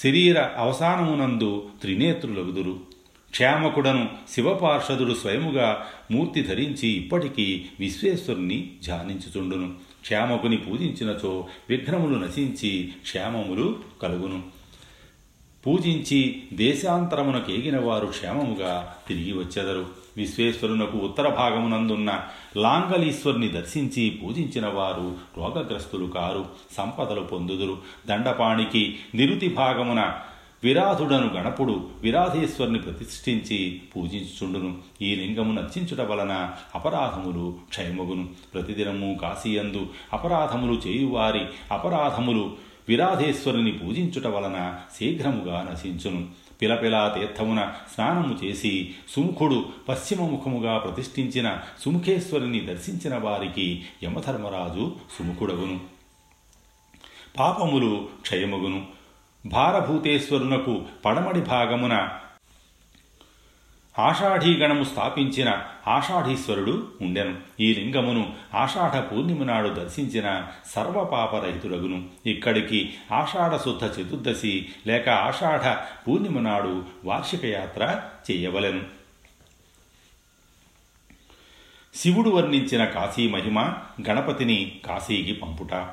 శరీర 0.03 0.49
అవసానమునందు 0.57 1.69
త్రినేత్రులగుదురు. 1.81 2.79
క్షేమకుడను 3.31 4.09
శివపార్షదుడు 4.31 5.13
స్వయముగా 5.13 5.85
మూర్తి 6.11 6.41
ధరించి 6.41 6.87
ఇప్పటికీ 6.87 7.65
విశ్వేశ్వరుని 7.79 8.71
ధ్యానించుచుండును. 8.85 9.73
క్షేమకుని 10.01 10.57
పూజించినచో 10.57 11.47
విఘ్నములు 11.69 12.25
నశించి 12.25 12.93
క్షేమములు 13.01 13.79
కలుగును. 14.01 14.43
పూజించి 15.67 16.43
దేశాంతరమునకేగిన 16.53 17.79
వారు 17.79 18.05
క్షేమముగా 18.05 18.95
తిరిగి 19.07 19.33
వచ్చెదరు. 19.33 20.04
విశ్వేశ్వరునకు 20.17 20.97
ఉత్తర 20.97 21.29
భాగమునందున్న 21.29 22.21
లాంగలీశ్వరుని 22.57 23.47
దర్శించి 23.47 24.09
పూజించిన 24.09 24.67
వారు 24.67 25.15
రోగగ్రస్తులు 25.37 26.05
కారు 26.05 26.45
సంపదలు 26.77 27.21
పొందుదురు. 27.21 27.77
దండపాణికి 28.07 28.95
నిరుతి 29.15 29.49
భాగమున 29.49 30.13
విరాధుడను 30.63 31.27
గణపుడు 31.27 31.87
విరాధేశ్వరుని 32.01 32.79
ప్రతిష్ఠించి 32.79 33.81
పూజించుచుండును. 33.95 34.75
ఈ 35.01 35.15
లింగము 35.15 35.53
నర్చించుట 35.53 36.01
వలన 36.01 36.51
అపరాధములు 36.75 37.55
క్షయమగును. 37.69 38.29
ప్రతిదినము 38.53 39.19
కాశీయందు 39.21 39.87
అపరాధములు 40.13 40.81
చేయువారి 40.87 41.45
అపరాధములు 41.71 42.51
విరాధేశ్వరుని 42.89 43.71
పూజించుట 43.71 44.27
వలన 44.27 44.75
శీఘ్రముగా 44.99 45.67
నశించును. 45.71 46.44
పిలపిలా 46.61 47.15
తీర్థమున 47.19 47.73
స్నానము 47.95 48.45
చేసి 48.45 48.95
సుముఖుడు 49.09 49.65
పశ్చిమముఖముగా 49.89 50.77
ప్రతిష్ఠించిన 50.77 51.57
సుముఖేశ్వరుని 51.81 52.59
దర్శించిన 52.59 53.17
వారికి 53.17 53.85
యమధర్మరాజు 54.03 54.95
సుముఖుడగును. 55.19 55.79
పాపములు 57.37 58.09
క్షయమగును. 58.21 58.85
భారభూతేశ్వరునకు 59.45 60.83
పడమడి 61.05 61.41
భాగమున 61.41 62.09
ఆషాఢీగణము 63.99 64.83
స్థాపించిన 64.83 65.63
ఆషాఢీశ్వరుడు 65.87 66.87
ఉండెను. 67.01 67.37
ఈ 67.59 67.73
లింగమును 67.73 68.33
ఆషాఢ 68.53 68.99
పూర్ణిమ 69.11 69.43
నాడు 69.43 69.69
దర్శించిన 69.69 70.47
సర్వపాపరహితుడగును. 70.75 72.05
ఇక్కడికి 72.25 72.93
ఆషాఢ 73.11 73.57
శుద్ధ 73.57 73.85
చతుర్దశి 73.85 74.69
లేక 74.87 75.09
ఆషాఢ 75.09 75.75
పూర్ణిమ 76.07 76.39
నాడు 76.39 76.85
వార్షిక 77.05 77.45
యాత్ర 77.45 78.01
చేయవలెను. 78.31 78.81
శివుడు 81.95 82.29
వర్ణించిన 82.29 82.85
కాశీ 82.85 83.29
మహిమ 83.29 83.73
గణపతిని 84.09 84.79
కాశీకి 84.85 85.33
పంపుట. 85.33 85.89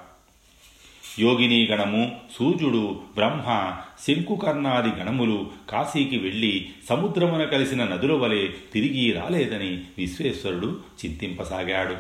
యోగిని 1.18 1.66
గణము 1.66 2.12
సూర్యుడు 2.38 3.00
బ్రహ్మ 3.14 3.72
శంకుకర్ణాది 4.06 4.88
గణములు 4.88 5.46
కాశీకి 5.70 6.18
వెళ్ళి 6.18 6.68
సముద్రమున 6.88 7.44
కలిసిన 7.44 7.84
నదుల 7.84 8.12
వలె 8.12 8.48
తిరిగి 8.72 9.12
రాలేదని 9.12 9.80
విశ్వేశ్వరుడు 9.98 10.76
చింతింపసాగాడు. 11.04 11.94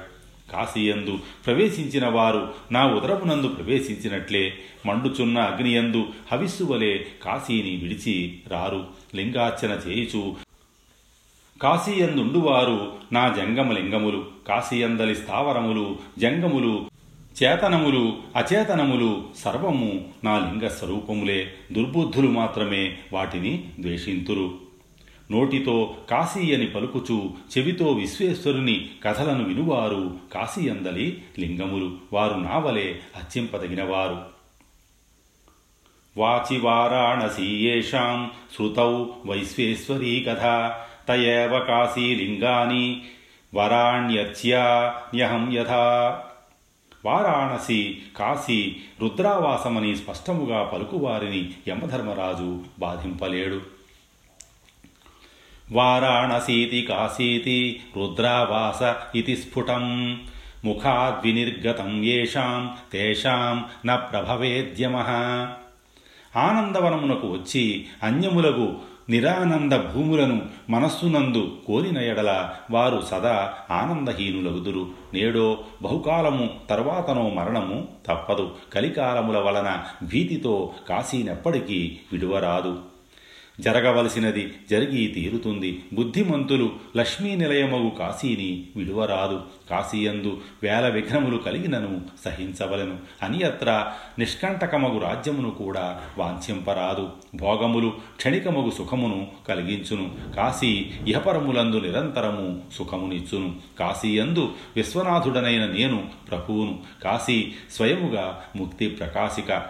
కాశీయందు 0.52 1.18
ప్రవేశించిన 1.46 2.06
వారు 2.06 2.52
నా 2.72 2.86
ఉదరమునందు 2.86 3.48
ప్రవేశించినట్లే 3.48 4.54
మండుచున్న 4.86 5.38
అగ్నియందు 5.38 6.06
హవిస్సు 6.32 6.64
వలె 6.64 6.98
కాశీని 6.98 7.76
విడిచి 7.76 8.38
రారు. 8.48 8.84
లింగార్చన 9.14 9.80
చేయుచు 9.88 10.36
కాశీయందుండువారు 11.62 12.92
నా 13.12 13.28
జంగమలింగములు 13.28 14.24
కాశీయందలి 14.48 15.14
స్థావరములు 15.14 15.96
జంగములు 16.18 16.91
చేతనములు 17.42 18.16
అచేతనములు 18.36 19.24
సర్వము 19.36 20.04
నా 20.24 20.38
లింగ 20.38 20.68
స్వరూపములే. 20.68 21.54
దుర్బుద్ధులు 21.72 22.28
మాత్రమే 22.28 22.96
వాటిని 23.12 23.64
ద్వేషింతురు. 23.80 24.58
నోటితో 25.30 25.96
కాశీ 26.10 26.54
అని 26.54 26.66
పలుకుచు 26.66 27.30
చెవితో 27.58 27.92
విశ్వేశ్వరుని 27.92 28.90
కథలను 29.04 29.44
వినువారు 29.44 30.16
కాశీయందలి 30.34 31.22
లింగములు. 31.38 31.96
వారు 32.12 32.34
నావలే 32.34 33.00
హత్యింపదగినవారు. 33.16 34.20
వాచి 36.16 36.58
వారాణసీయేషాం 36.58 38.30
శృతౌ 38.58 39.04
వైశ్వేశ్వరీ 39.26 40.26
కథ. 40.28 40.72
తయేవ 41.08 41.58
కాశీలింగాని 41.58 43.02
వరాణ్యత్యాన్యహం 43.54 45.52
యథా. 45.52 46.20
వారాణసి 47.04 48.02
కాశీ 48.16 48.76
రుద్రావాసమని 49.00 49.96
స్పష్టముగా 49.96 50.62
పలుకువారిని 50.62 51.50
యమధర్మరాజు 51.68 52.60
బాధింపలేడు. 52.78 53.60
వారాణసీతి 55.72 56.82
కాశీతి 56.82 57.82
రుద్రావాస 57.96 58.94
ఇది 59.16 59.36
స్ఫుటం. 59.36 60.16
ముఖాద్వినిర్గతం 60.64 62.04
ఏషాం 62.04 62.76
తేషాం 62.92 63.64
న 63.86 63.94
ప్రభవేద్యమ. 63.94 64.96
ఆనందవనమునకు 66.36 67.26
వచ్చి 67.26 67.86
అన్యములకు 68.02 68.76
నిరానంద 69.10 69.72
భూములను 69.72 70.42
మనస్సునందు 70.70 71.56
కోరిన 71.66 71.98
ఎడల 71.98 72.50
వారు 72.70 73.02
సదా 73.10 73.52
ఆనందహీనులగుదురు. 73.70 74.86
నేడో 75.14 75.58
బహుకాలము 75.82 76.50
తర్వాతనో 76.70 77.28
మరణము 77.28 77.88
తప్పదు. 78.06 78.50
కలికాలముల 78.72 79.38
వలన 79.38 79.78
భీతితో 80.02 80.70
కాశీనెప్పటికీ 80.88 81.98
విడువరాదు. 82.12 82.91
జరగవలసినది 83.62 84.54
జరిగి 84.70 85.06
తీరుతుంది. 85.06 85.84
బుద్ధిమంతులు 85.92 86.72
లక్ష్మీ 86.96 87.34
నిలయమగు 87.34 87.90
కాశీని 87.90 88.66
విడువరాదు. 88.76 89.40
కాశీయందు 89.70 90.40
వేల 90.62 90.88
విఘ్నములు 90.88 91.36
కలిగినను 91.36 92.00
సహించవలను. 92.24 92.96
అనియత్ర 93.22 93.92
నిష్కంటకమగు 94.18 94.98
రాజ్యమును 94.98 95.50
కూడా 95.50 96.00
వాంఛింపరాదు. 96.18 97.08
భోగములు 97.34 97.92
క్షణికమగు 98.16 98.70
సుఖమును 98.70 99.26
కలిగించును. 99.48 100.10
కాశీ 100.36 100.86
ఇహపరములందు 101.06 101.76
నిరంతరము 101.76 102.62
సుఖమునిచ్చును. 102.72 103.56
కాశీయందు 103.78 104.52
విశ్వనాథుడనైన 104.76 105.66
నేను 105.66 106.04
ప్రభువును. 106.30 106.78
కాశీ 107.04 107.52
స్వయముగా 107.72 108.40
ముక్తి 108.56 108.86
ప్రకాశిక 108.88 109.62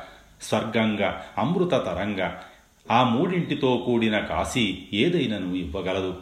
స్వర్గంగా 0.43 1.23
అమృత 1.39 1.71
తరంగా 1.71 2.41
ఆ 2.91 3.03
మూడింటితో 3.03 3.83
కూడిన 3.87 4.19
కాశీ 4.19 4.79
ఏదైనను 4.93 5.55
ఇవ్వగలదు. 5.55 6.17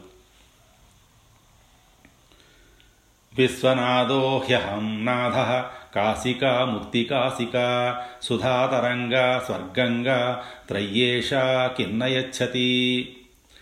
విశ్వనాథోహ్యహం 3.38 5.04
నాథ 5.04 5.64
కాశికా 5.94 6.64
ముక్తికాశికా 6.64 8.00
సుధాతరంగా 8.22 9.42
స్వర్గంగా 9.46 10.44
త్రయ్యేషా 10.68 11.74
కిన్నయచ్చతి. 11.76 13.16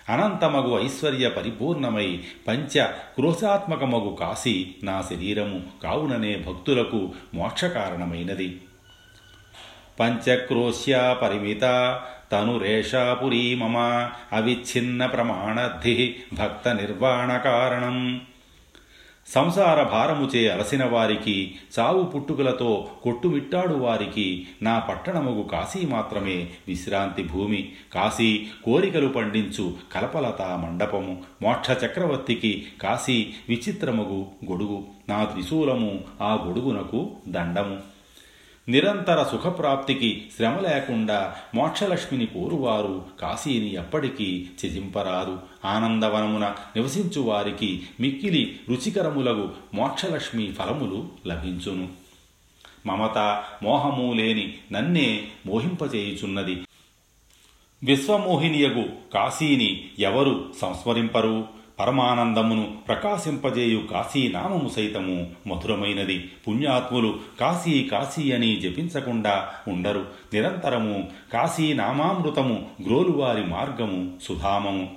అనంతమగు 0.09 0.83
ఐశ్వర్య 0.85 1.29
పరిపూర్ణమై 1.29 2.21
పంచ 2.49 2.85
క్రోశాత్మకమగు 2.87 4.17
కాశీ 4.21 4.75
నా 4.83 5.03
శరీరము 5.03 5.63
కావుననే 5.83 6.37
భక్తులకు 6.37 7.13
మోక్షకారణమైనది. 7.35 8.61
పంచక్రోశ్య 10.01 11.19
పరిమిత 11.23 11.65
తనురేషాపురీ 12.33 13.55
మమ 13.55 13.77
అవిచ్ఛిన్న 14.33 15.07
ప్రమాణద్ధి 15.07 16.17
భక్త 16.33 16.69
నిర్వాణ 16.69 17.37
కారణం 17.37 18.21
సంసార 19.35 19.83
భారముచే 19.83 20.49
అలసిన 20.49 20.85
వారికి 20.85 21.55
చావు 21.79 22.03
పుట్టుకలతో 22.03 22.89
కొట్టుమిట్టాడు 23.03 23.75
వారికి 23.75 24.47
నా 24.63 24.79
పట్టణముగు 24.79 25.43
కాశీ 25.43 25.87
మాత్రమే 25.87 26.49
విశ్రాంతి 26.69 27.23
భూమి. 27.23 27.73
కాశీ 27.95 28.47
కోరికలు 28.65 29.09
పండించు 29.09 29.75
కలపలత 29.93 30.43
మండపము. 30.43 31.23
మోక్ష 31.43 31.71
చక్రవర్తికి 31.71 32.67
కాశీ 32.83 33.27
విచిత్రముగు 33.49 34.27
గొడుగు. 34.51 34.85
నా 35.09 35.25
త్రిశూలము 35.25 36.01
ఆ 36.21 36.45
గొడుగునకు 36.47 37.11
దండము. 37.29 37.98
నిరంతర 38.69 39.23
సుఖప్రాప్తికి 39.23 40.27
శ్రమ 40.37 40.59
లేకుండా 40.59 41.35
మోక్షలక్ష్మిని 41.55 42.27
కోరువారు. 42.27 43.05
కాశీని 43.21 43.75
ఎప్పటికీ 43.75 44.47
త్యజింపరాదు. 44.61 45.39
ఆనందవనమున 45.65 46.55
నివసించు 46.77 47.21
వారికి 47.21 47.83
మిక్కిలి 48.01 48.61
రుచికరములగు 48.69 49.51
మోక్షలక్ష్మి 49.75 50.53
ఫలములు 50.53 51.09
లభించును. 51.27 51.89
మమత 52.87 53.45
మోహము 53.63 54.13
లేని 54.13 54.55
నన్నే 54.73 55.29
మోహింపచేయుచున్నది 55.47 56.63
విశ్వమోహినియగు 57.85 58.85
కాశీని 59.15 59.89
ఎవరు 59.99 60.53
సంస్మరింపరు? 60.61 61.58
పరమానందమును 61.79 62.79
ప్రకాశింపజేయు 62.89 63.83
కాశీనామము 63.93 64.71
సైతము. 64.77 65.31
మధురమైనది. 65.47 66.31
పుణ్యాత్ములు 66.49 67.19
కాశీ 67.41 67.83
కాశీ 67.83 68.33
అని 68.33 68.61
జపించకుండా 68.61 69.51
ఉండరు. 69.69 70.07
నిరంతరము 70.35 71.09
కాశీనామామృతము 71.33 72.67
గ్రోలువారి 72.87 73.47
మార్గము 73.47 74.19
సుధామము. 74.23 74.91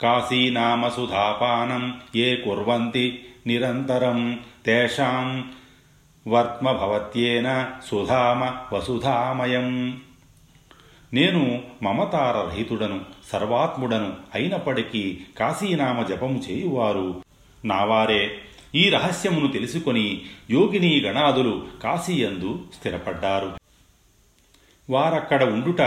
కాశీనామ 0.00 0.88
సుధాపానం 0.88 2.00
ఏ 2.16 2.36
కుర్వంతి? 2.36 3.24
నిరంతరం 3.46 4.40
తేషాం 4.66 5.52
వర్త్మభవత్యేన 6.28 7.70
సుధామ 7.90 8.74
వసుధామయం. 8.76 10.00
నేను 11.12 11.62
మమతారహితుడను. 11.82 13.13
సర్వాత్ముడను 13.32 14.12
అయినప్పటికీ 14.34 15.18
కాశీనామ 15.38 16.02
జపము 16.02 16.42
చేయువారు. 16.50 17.24
నావారే 17.64 18.38
ఈ 18.74 18.88
రహస్యమును 18.88 19.48
తెలుసుకొని 19.48 20.22
యోగిని 20.50 21.00
గణాదులు 21.00 21.66
కాశీయందు 21.82 22.64
స్థిరపడ్డారు. 22.78 23.52
వారక్కడ 24.90 25.44
ఉండుట 25.44 25.80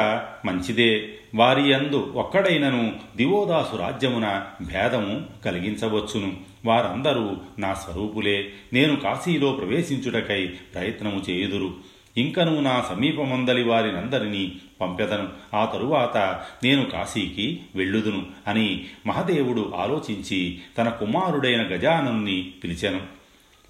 మంచిదే. 0.45 1.09
వారి 1.35 1.71
యందు 1.71 2.13
ఒక్కడైనను 2.15 2.95
దివోదాసు 3.17 3.75
రాజ్యమున 3.75 4.45
భేదము 4.61 5.25
కలిగించవచ్చును. 5.45 6.37
వారందరూ 6.65 7.37
నా 7.59 7.73
స్వరూపులే. 7.73 8.49
నేను 8.73 8.95
కాశీలో 8.95 9.51
ప్రవేశించుటకై 9.51 10.45
ప్రయత్నము 10.45 11.21
చేయుదురు. 11.29 11.73
ఇంకను 12.17 12.61
నా 12.61 12.85
సమీపమందలి 12.89 13.63
వారినందరినీ 13.63 14.51
పంపెదను. 14.81 15.29
ఆ 15.55 15.65
తరువాత 15.65 16.17
నేను 16.63 16.85
కాశీకి 16.85 17.59
వెళ్ళుదును 17.75 18.25
అని 18.47 18.85
మహదేవుడు 19.07 19.73
ఆలోచించి 19.75 20.59
తన 20.77 20.89
కుమారుడైన 20.89 21.61
గజానుని 21.61 22.51
పిలిచెను. 22.63 23.17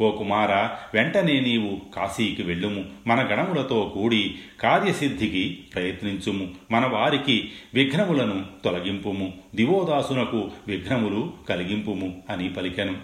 ఓ 0.02 0.12
కుమార 0.12 0.54
వెంటనే 0.94 1.40
నీవు 1.40 1.96
కాశీకి 1.96 2.44
వెళ్ళుము. 2.44 2.86
మన 3.08 3.22
గణములతో 3.22 3.92
కూడి 3.94 4.36
కార్యసిద్ధికి 4.62 5.60
ప్రయత్నించుము. 5.74 6.48
మన 6.72 6.86
వారికి 6.86 7.52
విఘ్నములను 7.74 8.46
తొలగింపుము. 8.64 9.34
దివోదాసునకు 9.56 10.52
విఘ్నములు 10.68 11.34
కలిగింపుము 11.50 12.24
అని 12.30 12.50
పలికెను. 12.50 12.96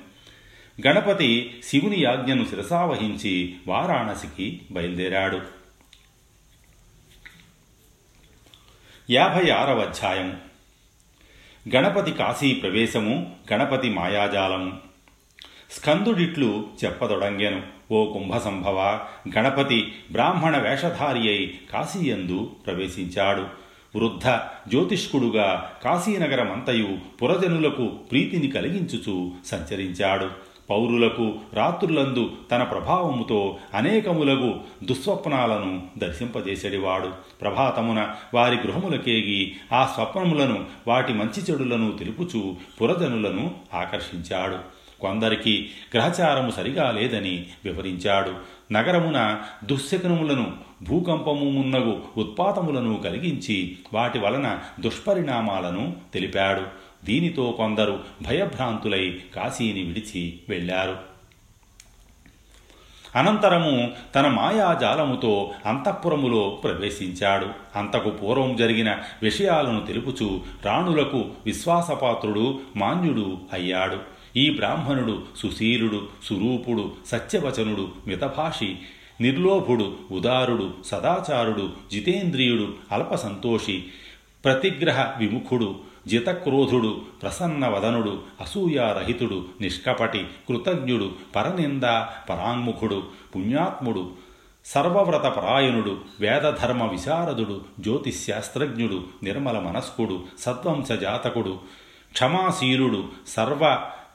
గణపతి 0.87 1.51
శివుని 1.63 2.01
యాజ్ఞను 2.01 2.45
శిరసావహించి 2.45 3.53
వారాణసికి 3.67 4.61
బయలుదేరాడు. 4.71 5.62
యాభై 9.09 9.49
ఆరవ 9.49 9.79
అధ్యాయం. 9.81 10.37
గణపతి 11.75 12.11
కాశీ 12.11 12.53
ప్రవేశము 12.53 13.35
గణపతి 13.53 13.89
మాయాజాలము 13.89 14.73
స్కందుడిట్లు 15.71 16.67
చెప్పదొడంగెను 16.85 17.63
ఓ 17.91 18.13
కుంభ 18.13 18.37
సంభవ 18.37 19.05
గణపతి 19.37 19.93
బ్రాహ్మణ 20.11 20.57
వేషధారి 20.57 21.19
అయి 21.19 21.59
కాశీయందు 21.73 22.51
ప్రవేశించాడు. 22.67 23.47
వృద్ధ 23.97 24.27
జ్యోతిష్కుడుగా 24.67 25.71
కాశీనగరమంతయు 25.83 26.97
పురజనులకు 27.21 27.85
ప్రీతిని 27.87 28.47
కలిగించుచు 28.47 29.31
సంచరించాడు. 29.45 30.52
పౌరులకు 30.69 31.35
రాత్రులందు 31.53 32.31
తన 32.51 32.63
ప్రభావముతో 32.63 33.57
అనేకములగు 33.73 34.55
దుస్వప్నాలను 34.83 35.83
దర్శింపజేసేడివాడు. 35.97 37.09
ప్రభాతమున 37.41 38.15
వారి 38.33 38.55
గృహములకేగి 38.55 39.55
ఆ 39.73 39.91
స్వప్నములను 39.95 40.65
వాటి 40.87 41.13
మంచి 41.13 41.41
చెడులను 41.51 41.91
తెలుపుచూ 41.91 42.55
పురజనులను 42.81 43.51
ఆకర్షించాడు. 43.73 44.83
కొందరికి 45.01 45.69
గ్రహచారము 45.93 46.51
సరిగా 46.51 46.91
లేదని 46.91 47.45
వివరించాడు. 47.65 48.33
నగరమున 48.73 49.41
దుశ్శకనములను 49.65 50.51
భూకంపము 50.83 51.49
మున్నగు 51.49 52.01
ఉత్పాతములను 52.17 53.01
కలిగించి 53.03 53.77
వాటి 53.93 54.19
వలన 54.19 54.59
దుష్పరిణామాలను 54.79 55.95
తెలిపాడు. 56.13 56.82
దీనితో 57.03 57.51
కొందరు 57.51 57.99
భయభ్రాంతులై 58.21 59.21
కాశీని 59.35 59.83
విడిచి 59.83 60.39
వెళ్ళారు. 60.49 60.97
అనంతరము 63.15 63.91
తన 64.15 64.27
మాయాజాలముతో 64.27 65.51
అంతఃపురములో 65.65 66.49
ప్రవేశించాడు. 66.63 67.47
అంతకు 67.75 68.09
పూర్వం 68.09 68.55
జరిగిన 68.55 68.99
విషయాలను 69.23 69.85
తెలుపుచు 69.85 70.41
రాణులకు 70.65 71.25
విశ్వాసపాత్రుడు 71.45 72.59
మాన్యుడు 72.75 73.37
అయ్యాడు. 73.53 73.99
ఈ 74.37 74.49
బ్రాహ్మణుడు 74.49 75.23
సుశీలుడు 75.37 76.07
సురూపుడు 76.23 76.91
సత్యవచనుడు 77.07 77.91
మితభాషి 78.07 78.77
నిర్లోభుడు 79.21 79.97
ఉదారుడు 80.11 80.73
సదాచారుడు 80.85 81.69
జితేంద్రియుడు 81.91 82.73
అల్పసంతోషి 82.91 83.83
ప్రతిగ్రహ 84.43 85.13
విముఖుడు 85.17 85.75
జితక్రోధుడు 86.05 86.91
ప్రసన్నవదనుడు 87.21 88.23
అసూయారహితుడు 88.41 89.45
నిష్కపటి 89.61 90.21
కృతజ్ఞుడు 90.49 91.07
పరనింద 91.35 91.83
పరాంముఖుడు 92.29 93.03
పుణ్యాత్ముడు 93.35 94.03
సర్వవ్రత 94.65 95.27
పరాయణుడు 95.27 95.93
వేదధర్మ 96.19 96.83
విశారదుడు 96.83 97.61
జ్యోతిశాస్త్రజ్ఞుడు 97.79 98.99
నిర్మల 99.23 99.59
మనస్కుడు 99.59 100.23
సద్వంశ 100.39 100.91
జాతకుడు 100.91 101.59
క్షమాశీలుడు 102.11 103.01
సర్వ 103.27 103.63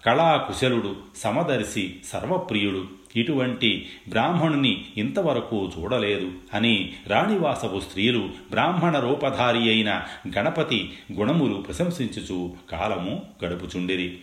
కళాకుశలుడు 0.05 0.97
సమదర్శి 1.17 1.97
సర్వప్రియుడు. 2.05 2.85
ఇటువంటి 3.17 3.87
బ్రాహ్మణుని 4.09 4.85
ఇంతవరకు 4.97 5.71
చూడలేదు 5.79 6.33
అని 6.55 6.93
రాణివాసపు 7.07 7.81
స్త్రీలు 7.81 8.31
బ్రాహ్మణ 8.51 8.99
రూపధారి 8.99 9.59
అయిన 9.59 10.03
గణపతి 10.39 10.93
గుణములు 11.13 11.55
ప్రశంసించుచు 11.55 12.53
కాలము 12.71 13.23
గడుపుచుండిరి. 13.45 14.19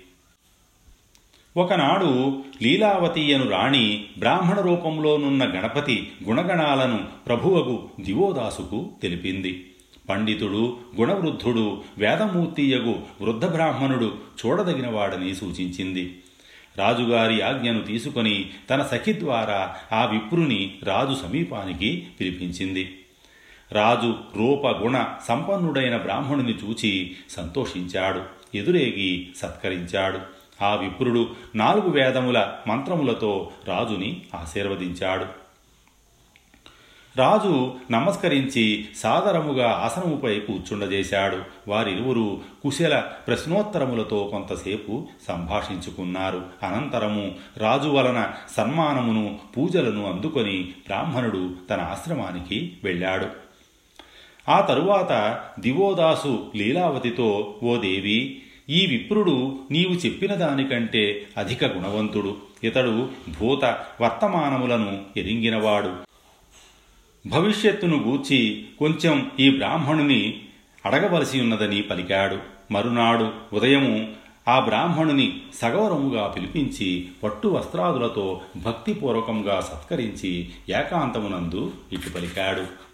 ఒకనాడు 1.57 2.43
లీలావతీయను 2.61 3.49
రాణి 3.49 4.05
బ్రాహ్మణ 4.19 4.61
రూపంలోనున్న 4.61 5.43
గణపతి 5.43 6.11
గుణగణాలను 6.25 6.99
ప్రభువగు 7.27 7.89
దివోదాసుకు 7.99 8.89
తెలిపింది. 9.01 9.71
పండితుడు 10.09 10.77
గుణవృద్ధుడు 10.99 11.81
వేదమూర్తియగు 11.97 12.99
వృద్ధబ్రాహ్మణుడు 13.21 14.15
చూడదగినవాడని 14.45 15.35
సూచించింది. 15.35 16.21
రాజుగారి 16.77 17.41
ఆజ్ఞను 17.41 17.81
తీసుకొని 17.81 18.49
తన 18.69 18.83
సఖి 18.83 19.19
ద్వారా 19.19 19.75
ఆ 19.91 20.05
విప్రుని 20.05 20.75
రాజు 20.83 21.27
సమీపానికి 21.27 22.07
పిలిపించింది. 22.19 22.99
రాజు 23.71 24.15
రూప 24.37 24.67
గుణ 24.67 25.05
సంపన్నుడైన 25.27 25.97
బ్రాహ్మణుని 25.97 26.53
చూచి 26.53 27.15
సంతోషించాడు 27.29 28.21
ఎదురేగి 28.57 29.27
సత్కరించాడు. 29.37 30.19
ఆ 30.63 30.75
విప్రుడు 30.75 31.29
నాలుగు 31.55 31.89
వేదముల 31.89 32.53
మంత్రములతో 32.67 33.51
రాజుని 33.67 34.21
ఆశీర్వదించాడు. 34.35 35.44
రాజు 37.17 37.73
నమస్కరించి 37.91 38.85
సాదరముగా 38.95 39.69
ఆసనముపై 39.69 40.39
కూర్చుండజేశాడు. 40.39 41.37
వారిరువురు 41.67 42.41
కుశల 42.63 43.03
ప్రశ్నోత్తరములతో 43.27 44.23
కొంతసేపు 44.23 45.07
సంభాషించుకున్నారు. 45.27 46.41
అనంతరము 46.63 47.35
రాజు 47.57 47.89
వలన 47.89 48.31
సన్మానమును 48.57 49.39
పూజలను 49.57 50.11
అందుకొని 50.11 50.61
బ్రాహ్మణుడు 50.61 51.55
తన 51.69 51.81
ఆశ్రమానికి 51.81 52.73
వెళ్ళాడు. 52.83 53.25
ఆ 54.49 54.61
తరువాత 54.61 55.41
దివోదాసు 55.59 56.51
లీలావతితో 56.55 57.55
ఓ 57.63 57.75
దేవి 57.75 58.41
ఈ 58.69 58.85
విప్రుడు 58.85 59.59
నీవు 59.71 59.93
చెప్పిన 59.93 60.35
దానికంటే 60.35 61.27
అధిక 61.37 61.65
గుణవంతుడు. 61.65 62.37
ఇతడు 62.63 63.09
భూత 63.39 63.65
వర్తమానములను 64.01 65.01
ఎరింగినవాడు 65.17 66.04
భవిష్యత్తును 67.27 67.97
గూర్చి 67.97 68.65
కొంచెం 68.79 69.31
ఈ 69.39 69.49
బ్రాహ్మణుని 69.49 70.41
అడగవలసి 70.85 71.41
ఉన్నదని 71.41 71.81
పలికాడు. 71.81 72.37
మరునాడు 72.73 73.31
ఉదయము 73.53 74.11
ఆ 74.47 74.59
బ్రాహ్మణుని 74.59 75.41
సగౌరముగా 75.55 76.27
పిలిపించి 76.27 77.07
పట్టు 77.23 77.47
వస్త్రాదులతో 77.47 78.41
భక్తిపూర్వకంగా 78.57 79.61
సత్కరించి 79.61 80.49
ఏకాంతమునందు 80.69 81.71
ఇటు 81.93 82.09
పలికాడు. 82.09 82.85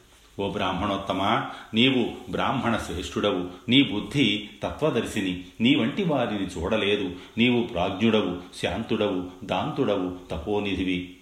ఓ 0.41 0.50
బ్రాహ్మణోత్తమా 0.50 1.46
నీవు 1.74 2.32
బ్రాహ్మణ 2.32 2.78
శ్రేష్ఠుడవు. 2.78 3.46
నీ 3.70 3.84
బుద్ధి 3.84 4.50
తత్వదర్శిని. 4.63 5.44
నీ 5.62 5.76
వంటి 5.76 6.04
వారిని 6.04 6.48
చూడలేదు. 6.48 7.12
నీవు 7.38 7.63
ప్రాజ్ఞుడవు 7.63 8.38
శాంతుడవు 8.62 9.46
దాంతుడవు 9.46 10.15
తపోనిధివి. 10.32 11.17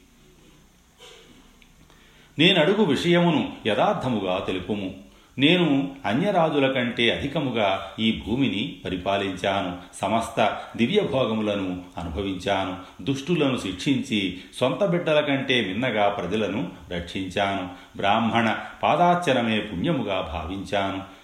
నేనడుగు 2.39 2.83
విషయమును 2.83 3.51
యథార్థముగా 3.67 4.43
తెలుపుము. 4.47 4.93
నేను 5.37 5.91
అన్యరాజుల 6.05 6.71
కంటే 6.71 7.17
అధికముగా 7.17 7.79
ఈ 7.99 8.21
భూమిని 8.27 8.75
పరిపాలించాను. 8.85 9.77
సమస్త 10.01 10.57
దివ్యభోగములను 10.77 11.81
అనుభవించాను. 11.97 13.03
దుష్టులను 13.03 13.57
శిక్షించి 13.57 14.37
సొంత 14.59 14.85
బిడ్డల 14.85 15.19
కంటే 15.19 15.65
మిన్నగా 15.67 16.09
ప్రజలను 16.09 16.67
రక్షించాను. 16.91 17.67
బ్రాహ్మణ 17.97 18.55
పాదాచరమే 18.83 19.59
పుణ్యముగా 19.59 20.21
భావించాను. 20.21 21.18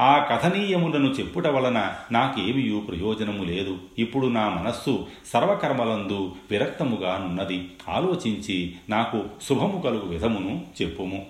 ఆ 0.00 0.24
కథనీయములను 0.24 1.08
చెప్పుట 1.10 1.46
వలన 1.46 1.94
నాకేమియూ 2.12 2.80
ప్రయోజనము 2.80 3.44
లేదు. 3.44 3.78
ఇప్పుడు 3.98 4.26
నా 4.26 4.48
మనస్సు 4.48 5.06
సర్వకర్మలందు 5.26 6.34
విరక్తముగా 6.50 7.18
నున్నది. 7.18 7.70
ఆలోచించి 7.88 8.74
నాకు 8.88 9.24
శుభము 9.42 9.80
కలుగు 9.80 10.06
విధమును 10.06 10.64
చెప్పుము. 10.82 11.26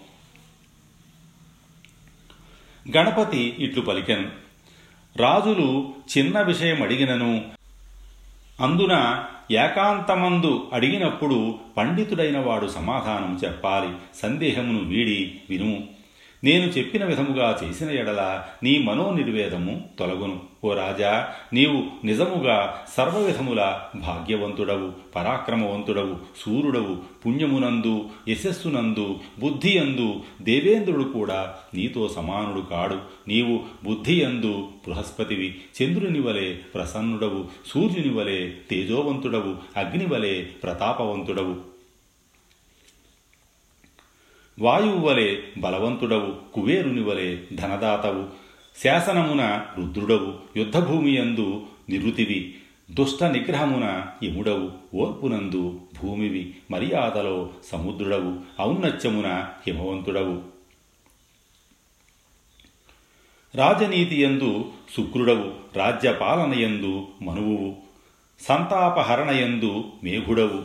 గణపతి 2.97 3.57
ఇట్లు 3.59 3.83
పలికెను. 3.83 4.29
రాజులు 5.17 5.95
చిన్న 6.19 6.41
విషయం 6.41 6.83
అడిగినను 6.83 7.45
అందున 8.61 9.25
ఏకాంతమందు 9.51 10.71
అడిగినప్పుడు 10.73 11.59
పండితుడైన 11.77 12.39
వాడు 12.39 12.67
సమాధానం 12.67 13.41
చెప్పాలి. 13.45 13.89
సందేహమును 14.23 14.79
వీడి 14.79 15.41
వినుము. 15.51 16.00
నేను 16.45 16.65
చెప్పిన 16.65 17.05
విధముగా 17.05 17.61
చేసిన 17.65 17.91
ఎడల 17.91 18.45
నీ 18.63 18.79
మనోనిర్వేదము 18.79 19.85
తొలగును. 19.99 20.41
ఓ 20.65 20.75
రాజా 20.75 21.29
నీవు 21.53 22.07
నిజముగా 22.07 22.77
సర్వవిధముల 22.97 23.81
భాగ్యవంతుడవు 23.97 24.93
పరాక్రమవంతుడవు 25.17 26.17
సూర్యుడవు 26.41 26.97
పుణ్యమునందు 27.27 28.09
యశస్సునందు 28.29 29.19
బుద్ధియందు 29.39 30.23
దేవేంద్రుడు 30.43 31.05
కూడా 31.05 31.55
నీతో 31.75 32.09
సమానుడు 32.09 32.61
కాడు. 32.61 32.99
నీవు 33.29 33.61
బుద్ధియందు 33.85 34.69
బృహస్పతివి 34.87 35.55
చంద్రుని 35.83 36.21
వలె 36.21 36.55
ప్రసన్నుడవు 36.55 37.45
సూర్యుని 37.67 38.15
వలె 38.15 38.51
తేజోవంతుడవు 38.71 39.57
అగ్ని 39.77 40.07
వలె 40.07 40.43
ప్రతాపవంతుడవు. 40.43 41.70
వాయువు 44.61 44.99
వలె 44.99 45.37
బలవంతుడవు 45.59 46.53
కువేరుని 46.53 47.03
వలె 47.03 47.37
ధనదాతవు. 47.55 48.27
శాసనమున 48.83 49.67
రుద్రుడవు 49.79 50.35
యుద్ధభూమియందు 50.57 51.63
నిరుతివి. 51.89 52.55
దుష్ట 52.91 53.25
నిగ్రహమున 53.25 54.07
యముడవు 54.25 54.71
ఓర్పునందు 54.95 55.81
భూమివి. 56.03 56.55
మర్యాదలో 56.71 57.51
సముద్రుడవు 57.65 58.39
ఔన్నత్యమున 58.61 59.49
హిమవంతుడవు. 59.67 60.43
రాజనీతియందు 63.55 64.73
శుక్రుడవు 64.97 65.53
రాజ్యపాలనయందు 65.77 67.09
మనువువు. 67.23 67.77
సంతాపహరణయందు 68.41 69.85
మేఘుడవు. 70.05 70.63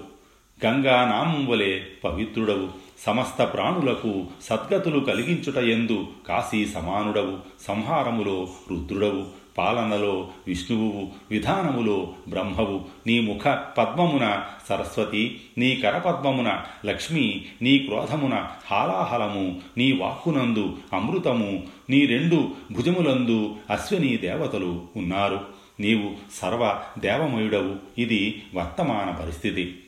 గంగానామం 0.66 1.48
వలె 1.48 1.82
పవిత్రుడవు. 2.04 2.85
సమస్త 3.00 3.44
ప్రాణులకు 3.44 4.26
సద్గతులు 4.42 5.00
కలిగించుటయందు 5.00 6.08
కాశీ 6.28 6.66
సమానుడవు 6.66 7.38
సంహారములో 7.68 8.48
రుద్రుడవు 8.72 9.46
పాలనలో 9.58 10.30
విష్ణువువు 10.48 11.08
విధానములో 11.32 12.14
బ్రహ్మవు. 12.30 12.86
నీ 13.08 13.20
ముఖ 13.20 13.48
పద్మమున 13.48 14.44
సరస్వతి 14.70 15.42
నీ 15.58 15.76
కరపద్మమున 15.76 16.62
లక్ష్మి 16.86 17.46
నీ 17.62 17.78
క్రోధమున 17.78 18.48
హాలాహలము 18.72 19.62
నీ 19.78 19.92
వాక్కునందు 19.92 20.78
అమృతము 20.94 21.64
నీ 21.90 22.06
రెండు 22.06 22.50
భుజములందు 22.72 23.56
అశ్విని 23.70 24.18
దేవతలు 24.18 24.82
ఉన్నారు. 24.96 25.40
నీవు 25.80 26.12
సర్వ 26.42 26.84
దేవమయుడవు. 27.00 27.76
ఇది 27.98 28.44
వర్తమాన 28.56 29.12
పరిస్థితి. 29.12 29.80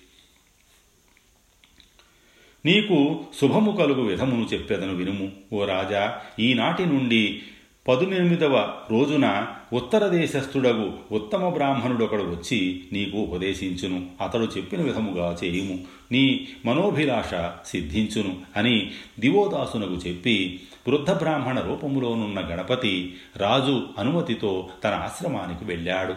నీకు 2.68 3.20
శుభము 3.42 3.72
కలుగు 3.72 4.02
విధమును 4.02 4.48
చెప్పెదను 4.54 4.96
వినుము. 4.96 5.32
ఓ 5.54 5.66
రాజా 5.66 6.20
ఈనాటి 6.40 6.86
నుండి 6.86 7.42
పదునెనిమిదవ 7.88 8.74
రోజున 8.92 9.48
ఉత్తర 9.74 10.08
దేశస్థుడగు 10.08 10.92
ఉత్తమ 11.12 11.50
బ్రాహ్మణుడొకడు 11.50 12.24
వచ్చి 12.24 12.84
నీకు 12.94 13.18
ఉపదేశించును. 13.18 14.06
అతడు 14.24 14.44
చెప్పిన 14.44 14.82
విధముగా 14.82 15.38
చేయుము. 15.44 15.80
నీ 16.12 16.48
మనోభిలాష 16.66 17.34
సిద్ధించును 17.68 18.36
అని 18.58 18.92
దివోదాసునకు 19.20 19.94
చెప్పి 19.94 20.60
వృద్ధ 20.88 21.12
బ్రాహ్మణ 21.12 21.60
రూపములోనున్న 21.60 22.40
గణపతి 22.40 23.16
రాజు 23.38 23.82
అనుమతితో 23.98 24.70
తన 24.84 24.90
ఆశ్రమానికి 24.90 25.66
వెళ్ళాడు. 25.66 26.14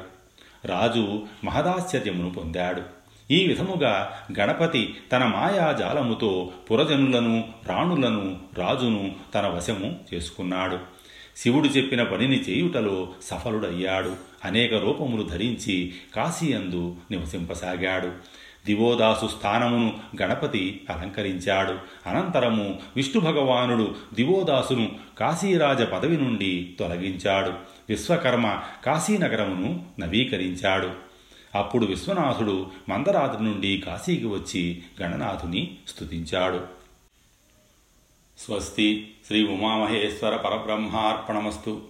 రాజు 0.64 1.22
మహదాశ్చర్యమును 1.44 2.30
పొందాడు. 2.30 2.99
ఈ 3.30 3.46
విధముగా 3.46 4.12
గణపతి 4.38 4.94
తన 5.12 5.24
మాయాజాలముతో 5.24 6.50
పురజనులను 6.70 7.44
రాణులను 7.66 8.38
రాజును 8.58 9.12
తన 9.34 9.46
వశము 9.46 9.96
చేసుకున్నాడు. 10.14 10.78
శివుడు 11.36 11.66
చెప్పిన 11.66 12.02
పనిని 12.02 12.40
చేయుటలో 12.40 13.08
సఫలుడయ్యాడు. 13.22 14.16
అనేక 14.44 14.74
రూపములు 14.74 15.22
ధరించి 15.22 15.92
కాశీయందు 16.14 16.96
నివసింపసాగాడు. 17.10 18.08
దివోదాసు 18.66 19.26
స్థానమును 19.26 19.92
గణపతి 20.22 20.80
అలంకరించాడు. 20.90 21.78
అనంతరము 22.08 22.78
విష్ణు 22.96 23.20
భగవానుడు 23.20 23.94
దివోదాసును 24.14 24.90
కాశీరాజ 25.18 25.82
పదవి 25.82 26.16
నుండి 26.16 26.74
తొలగించాడు. 26.78 27.52
విశ్వకర్మ 27.88 28.58
కాశీనగరమును 28.86 29.82
నవీకరించాడు. 30.00 31.09
అప్పుడు 31.54 31.86
విశ్వనాథుడు 31.86 32.66
మందరాద్రి 32.88 33.44
నుండి 33.44 33.78
కాశీకి 33.78 34.26
వచ్చి 34.26 34.82
గణనాథుని 35.02 35.78
స్తుతించాడు. 35.88 36.66
స్వస్తి 38.38 39.14
శ్రీ 39.26 39.46
ఉమామహేశ్వర 39.46 40.36
పరబ్రహ్మార్పణమస్తు. 40.36 41.82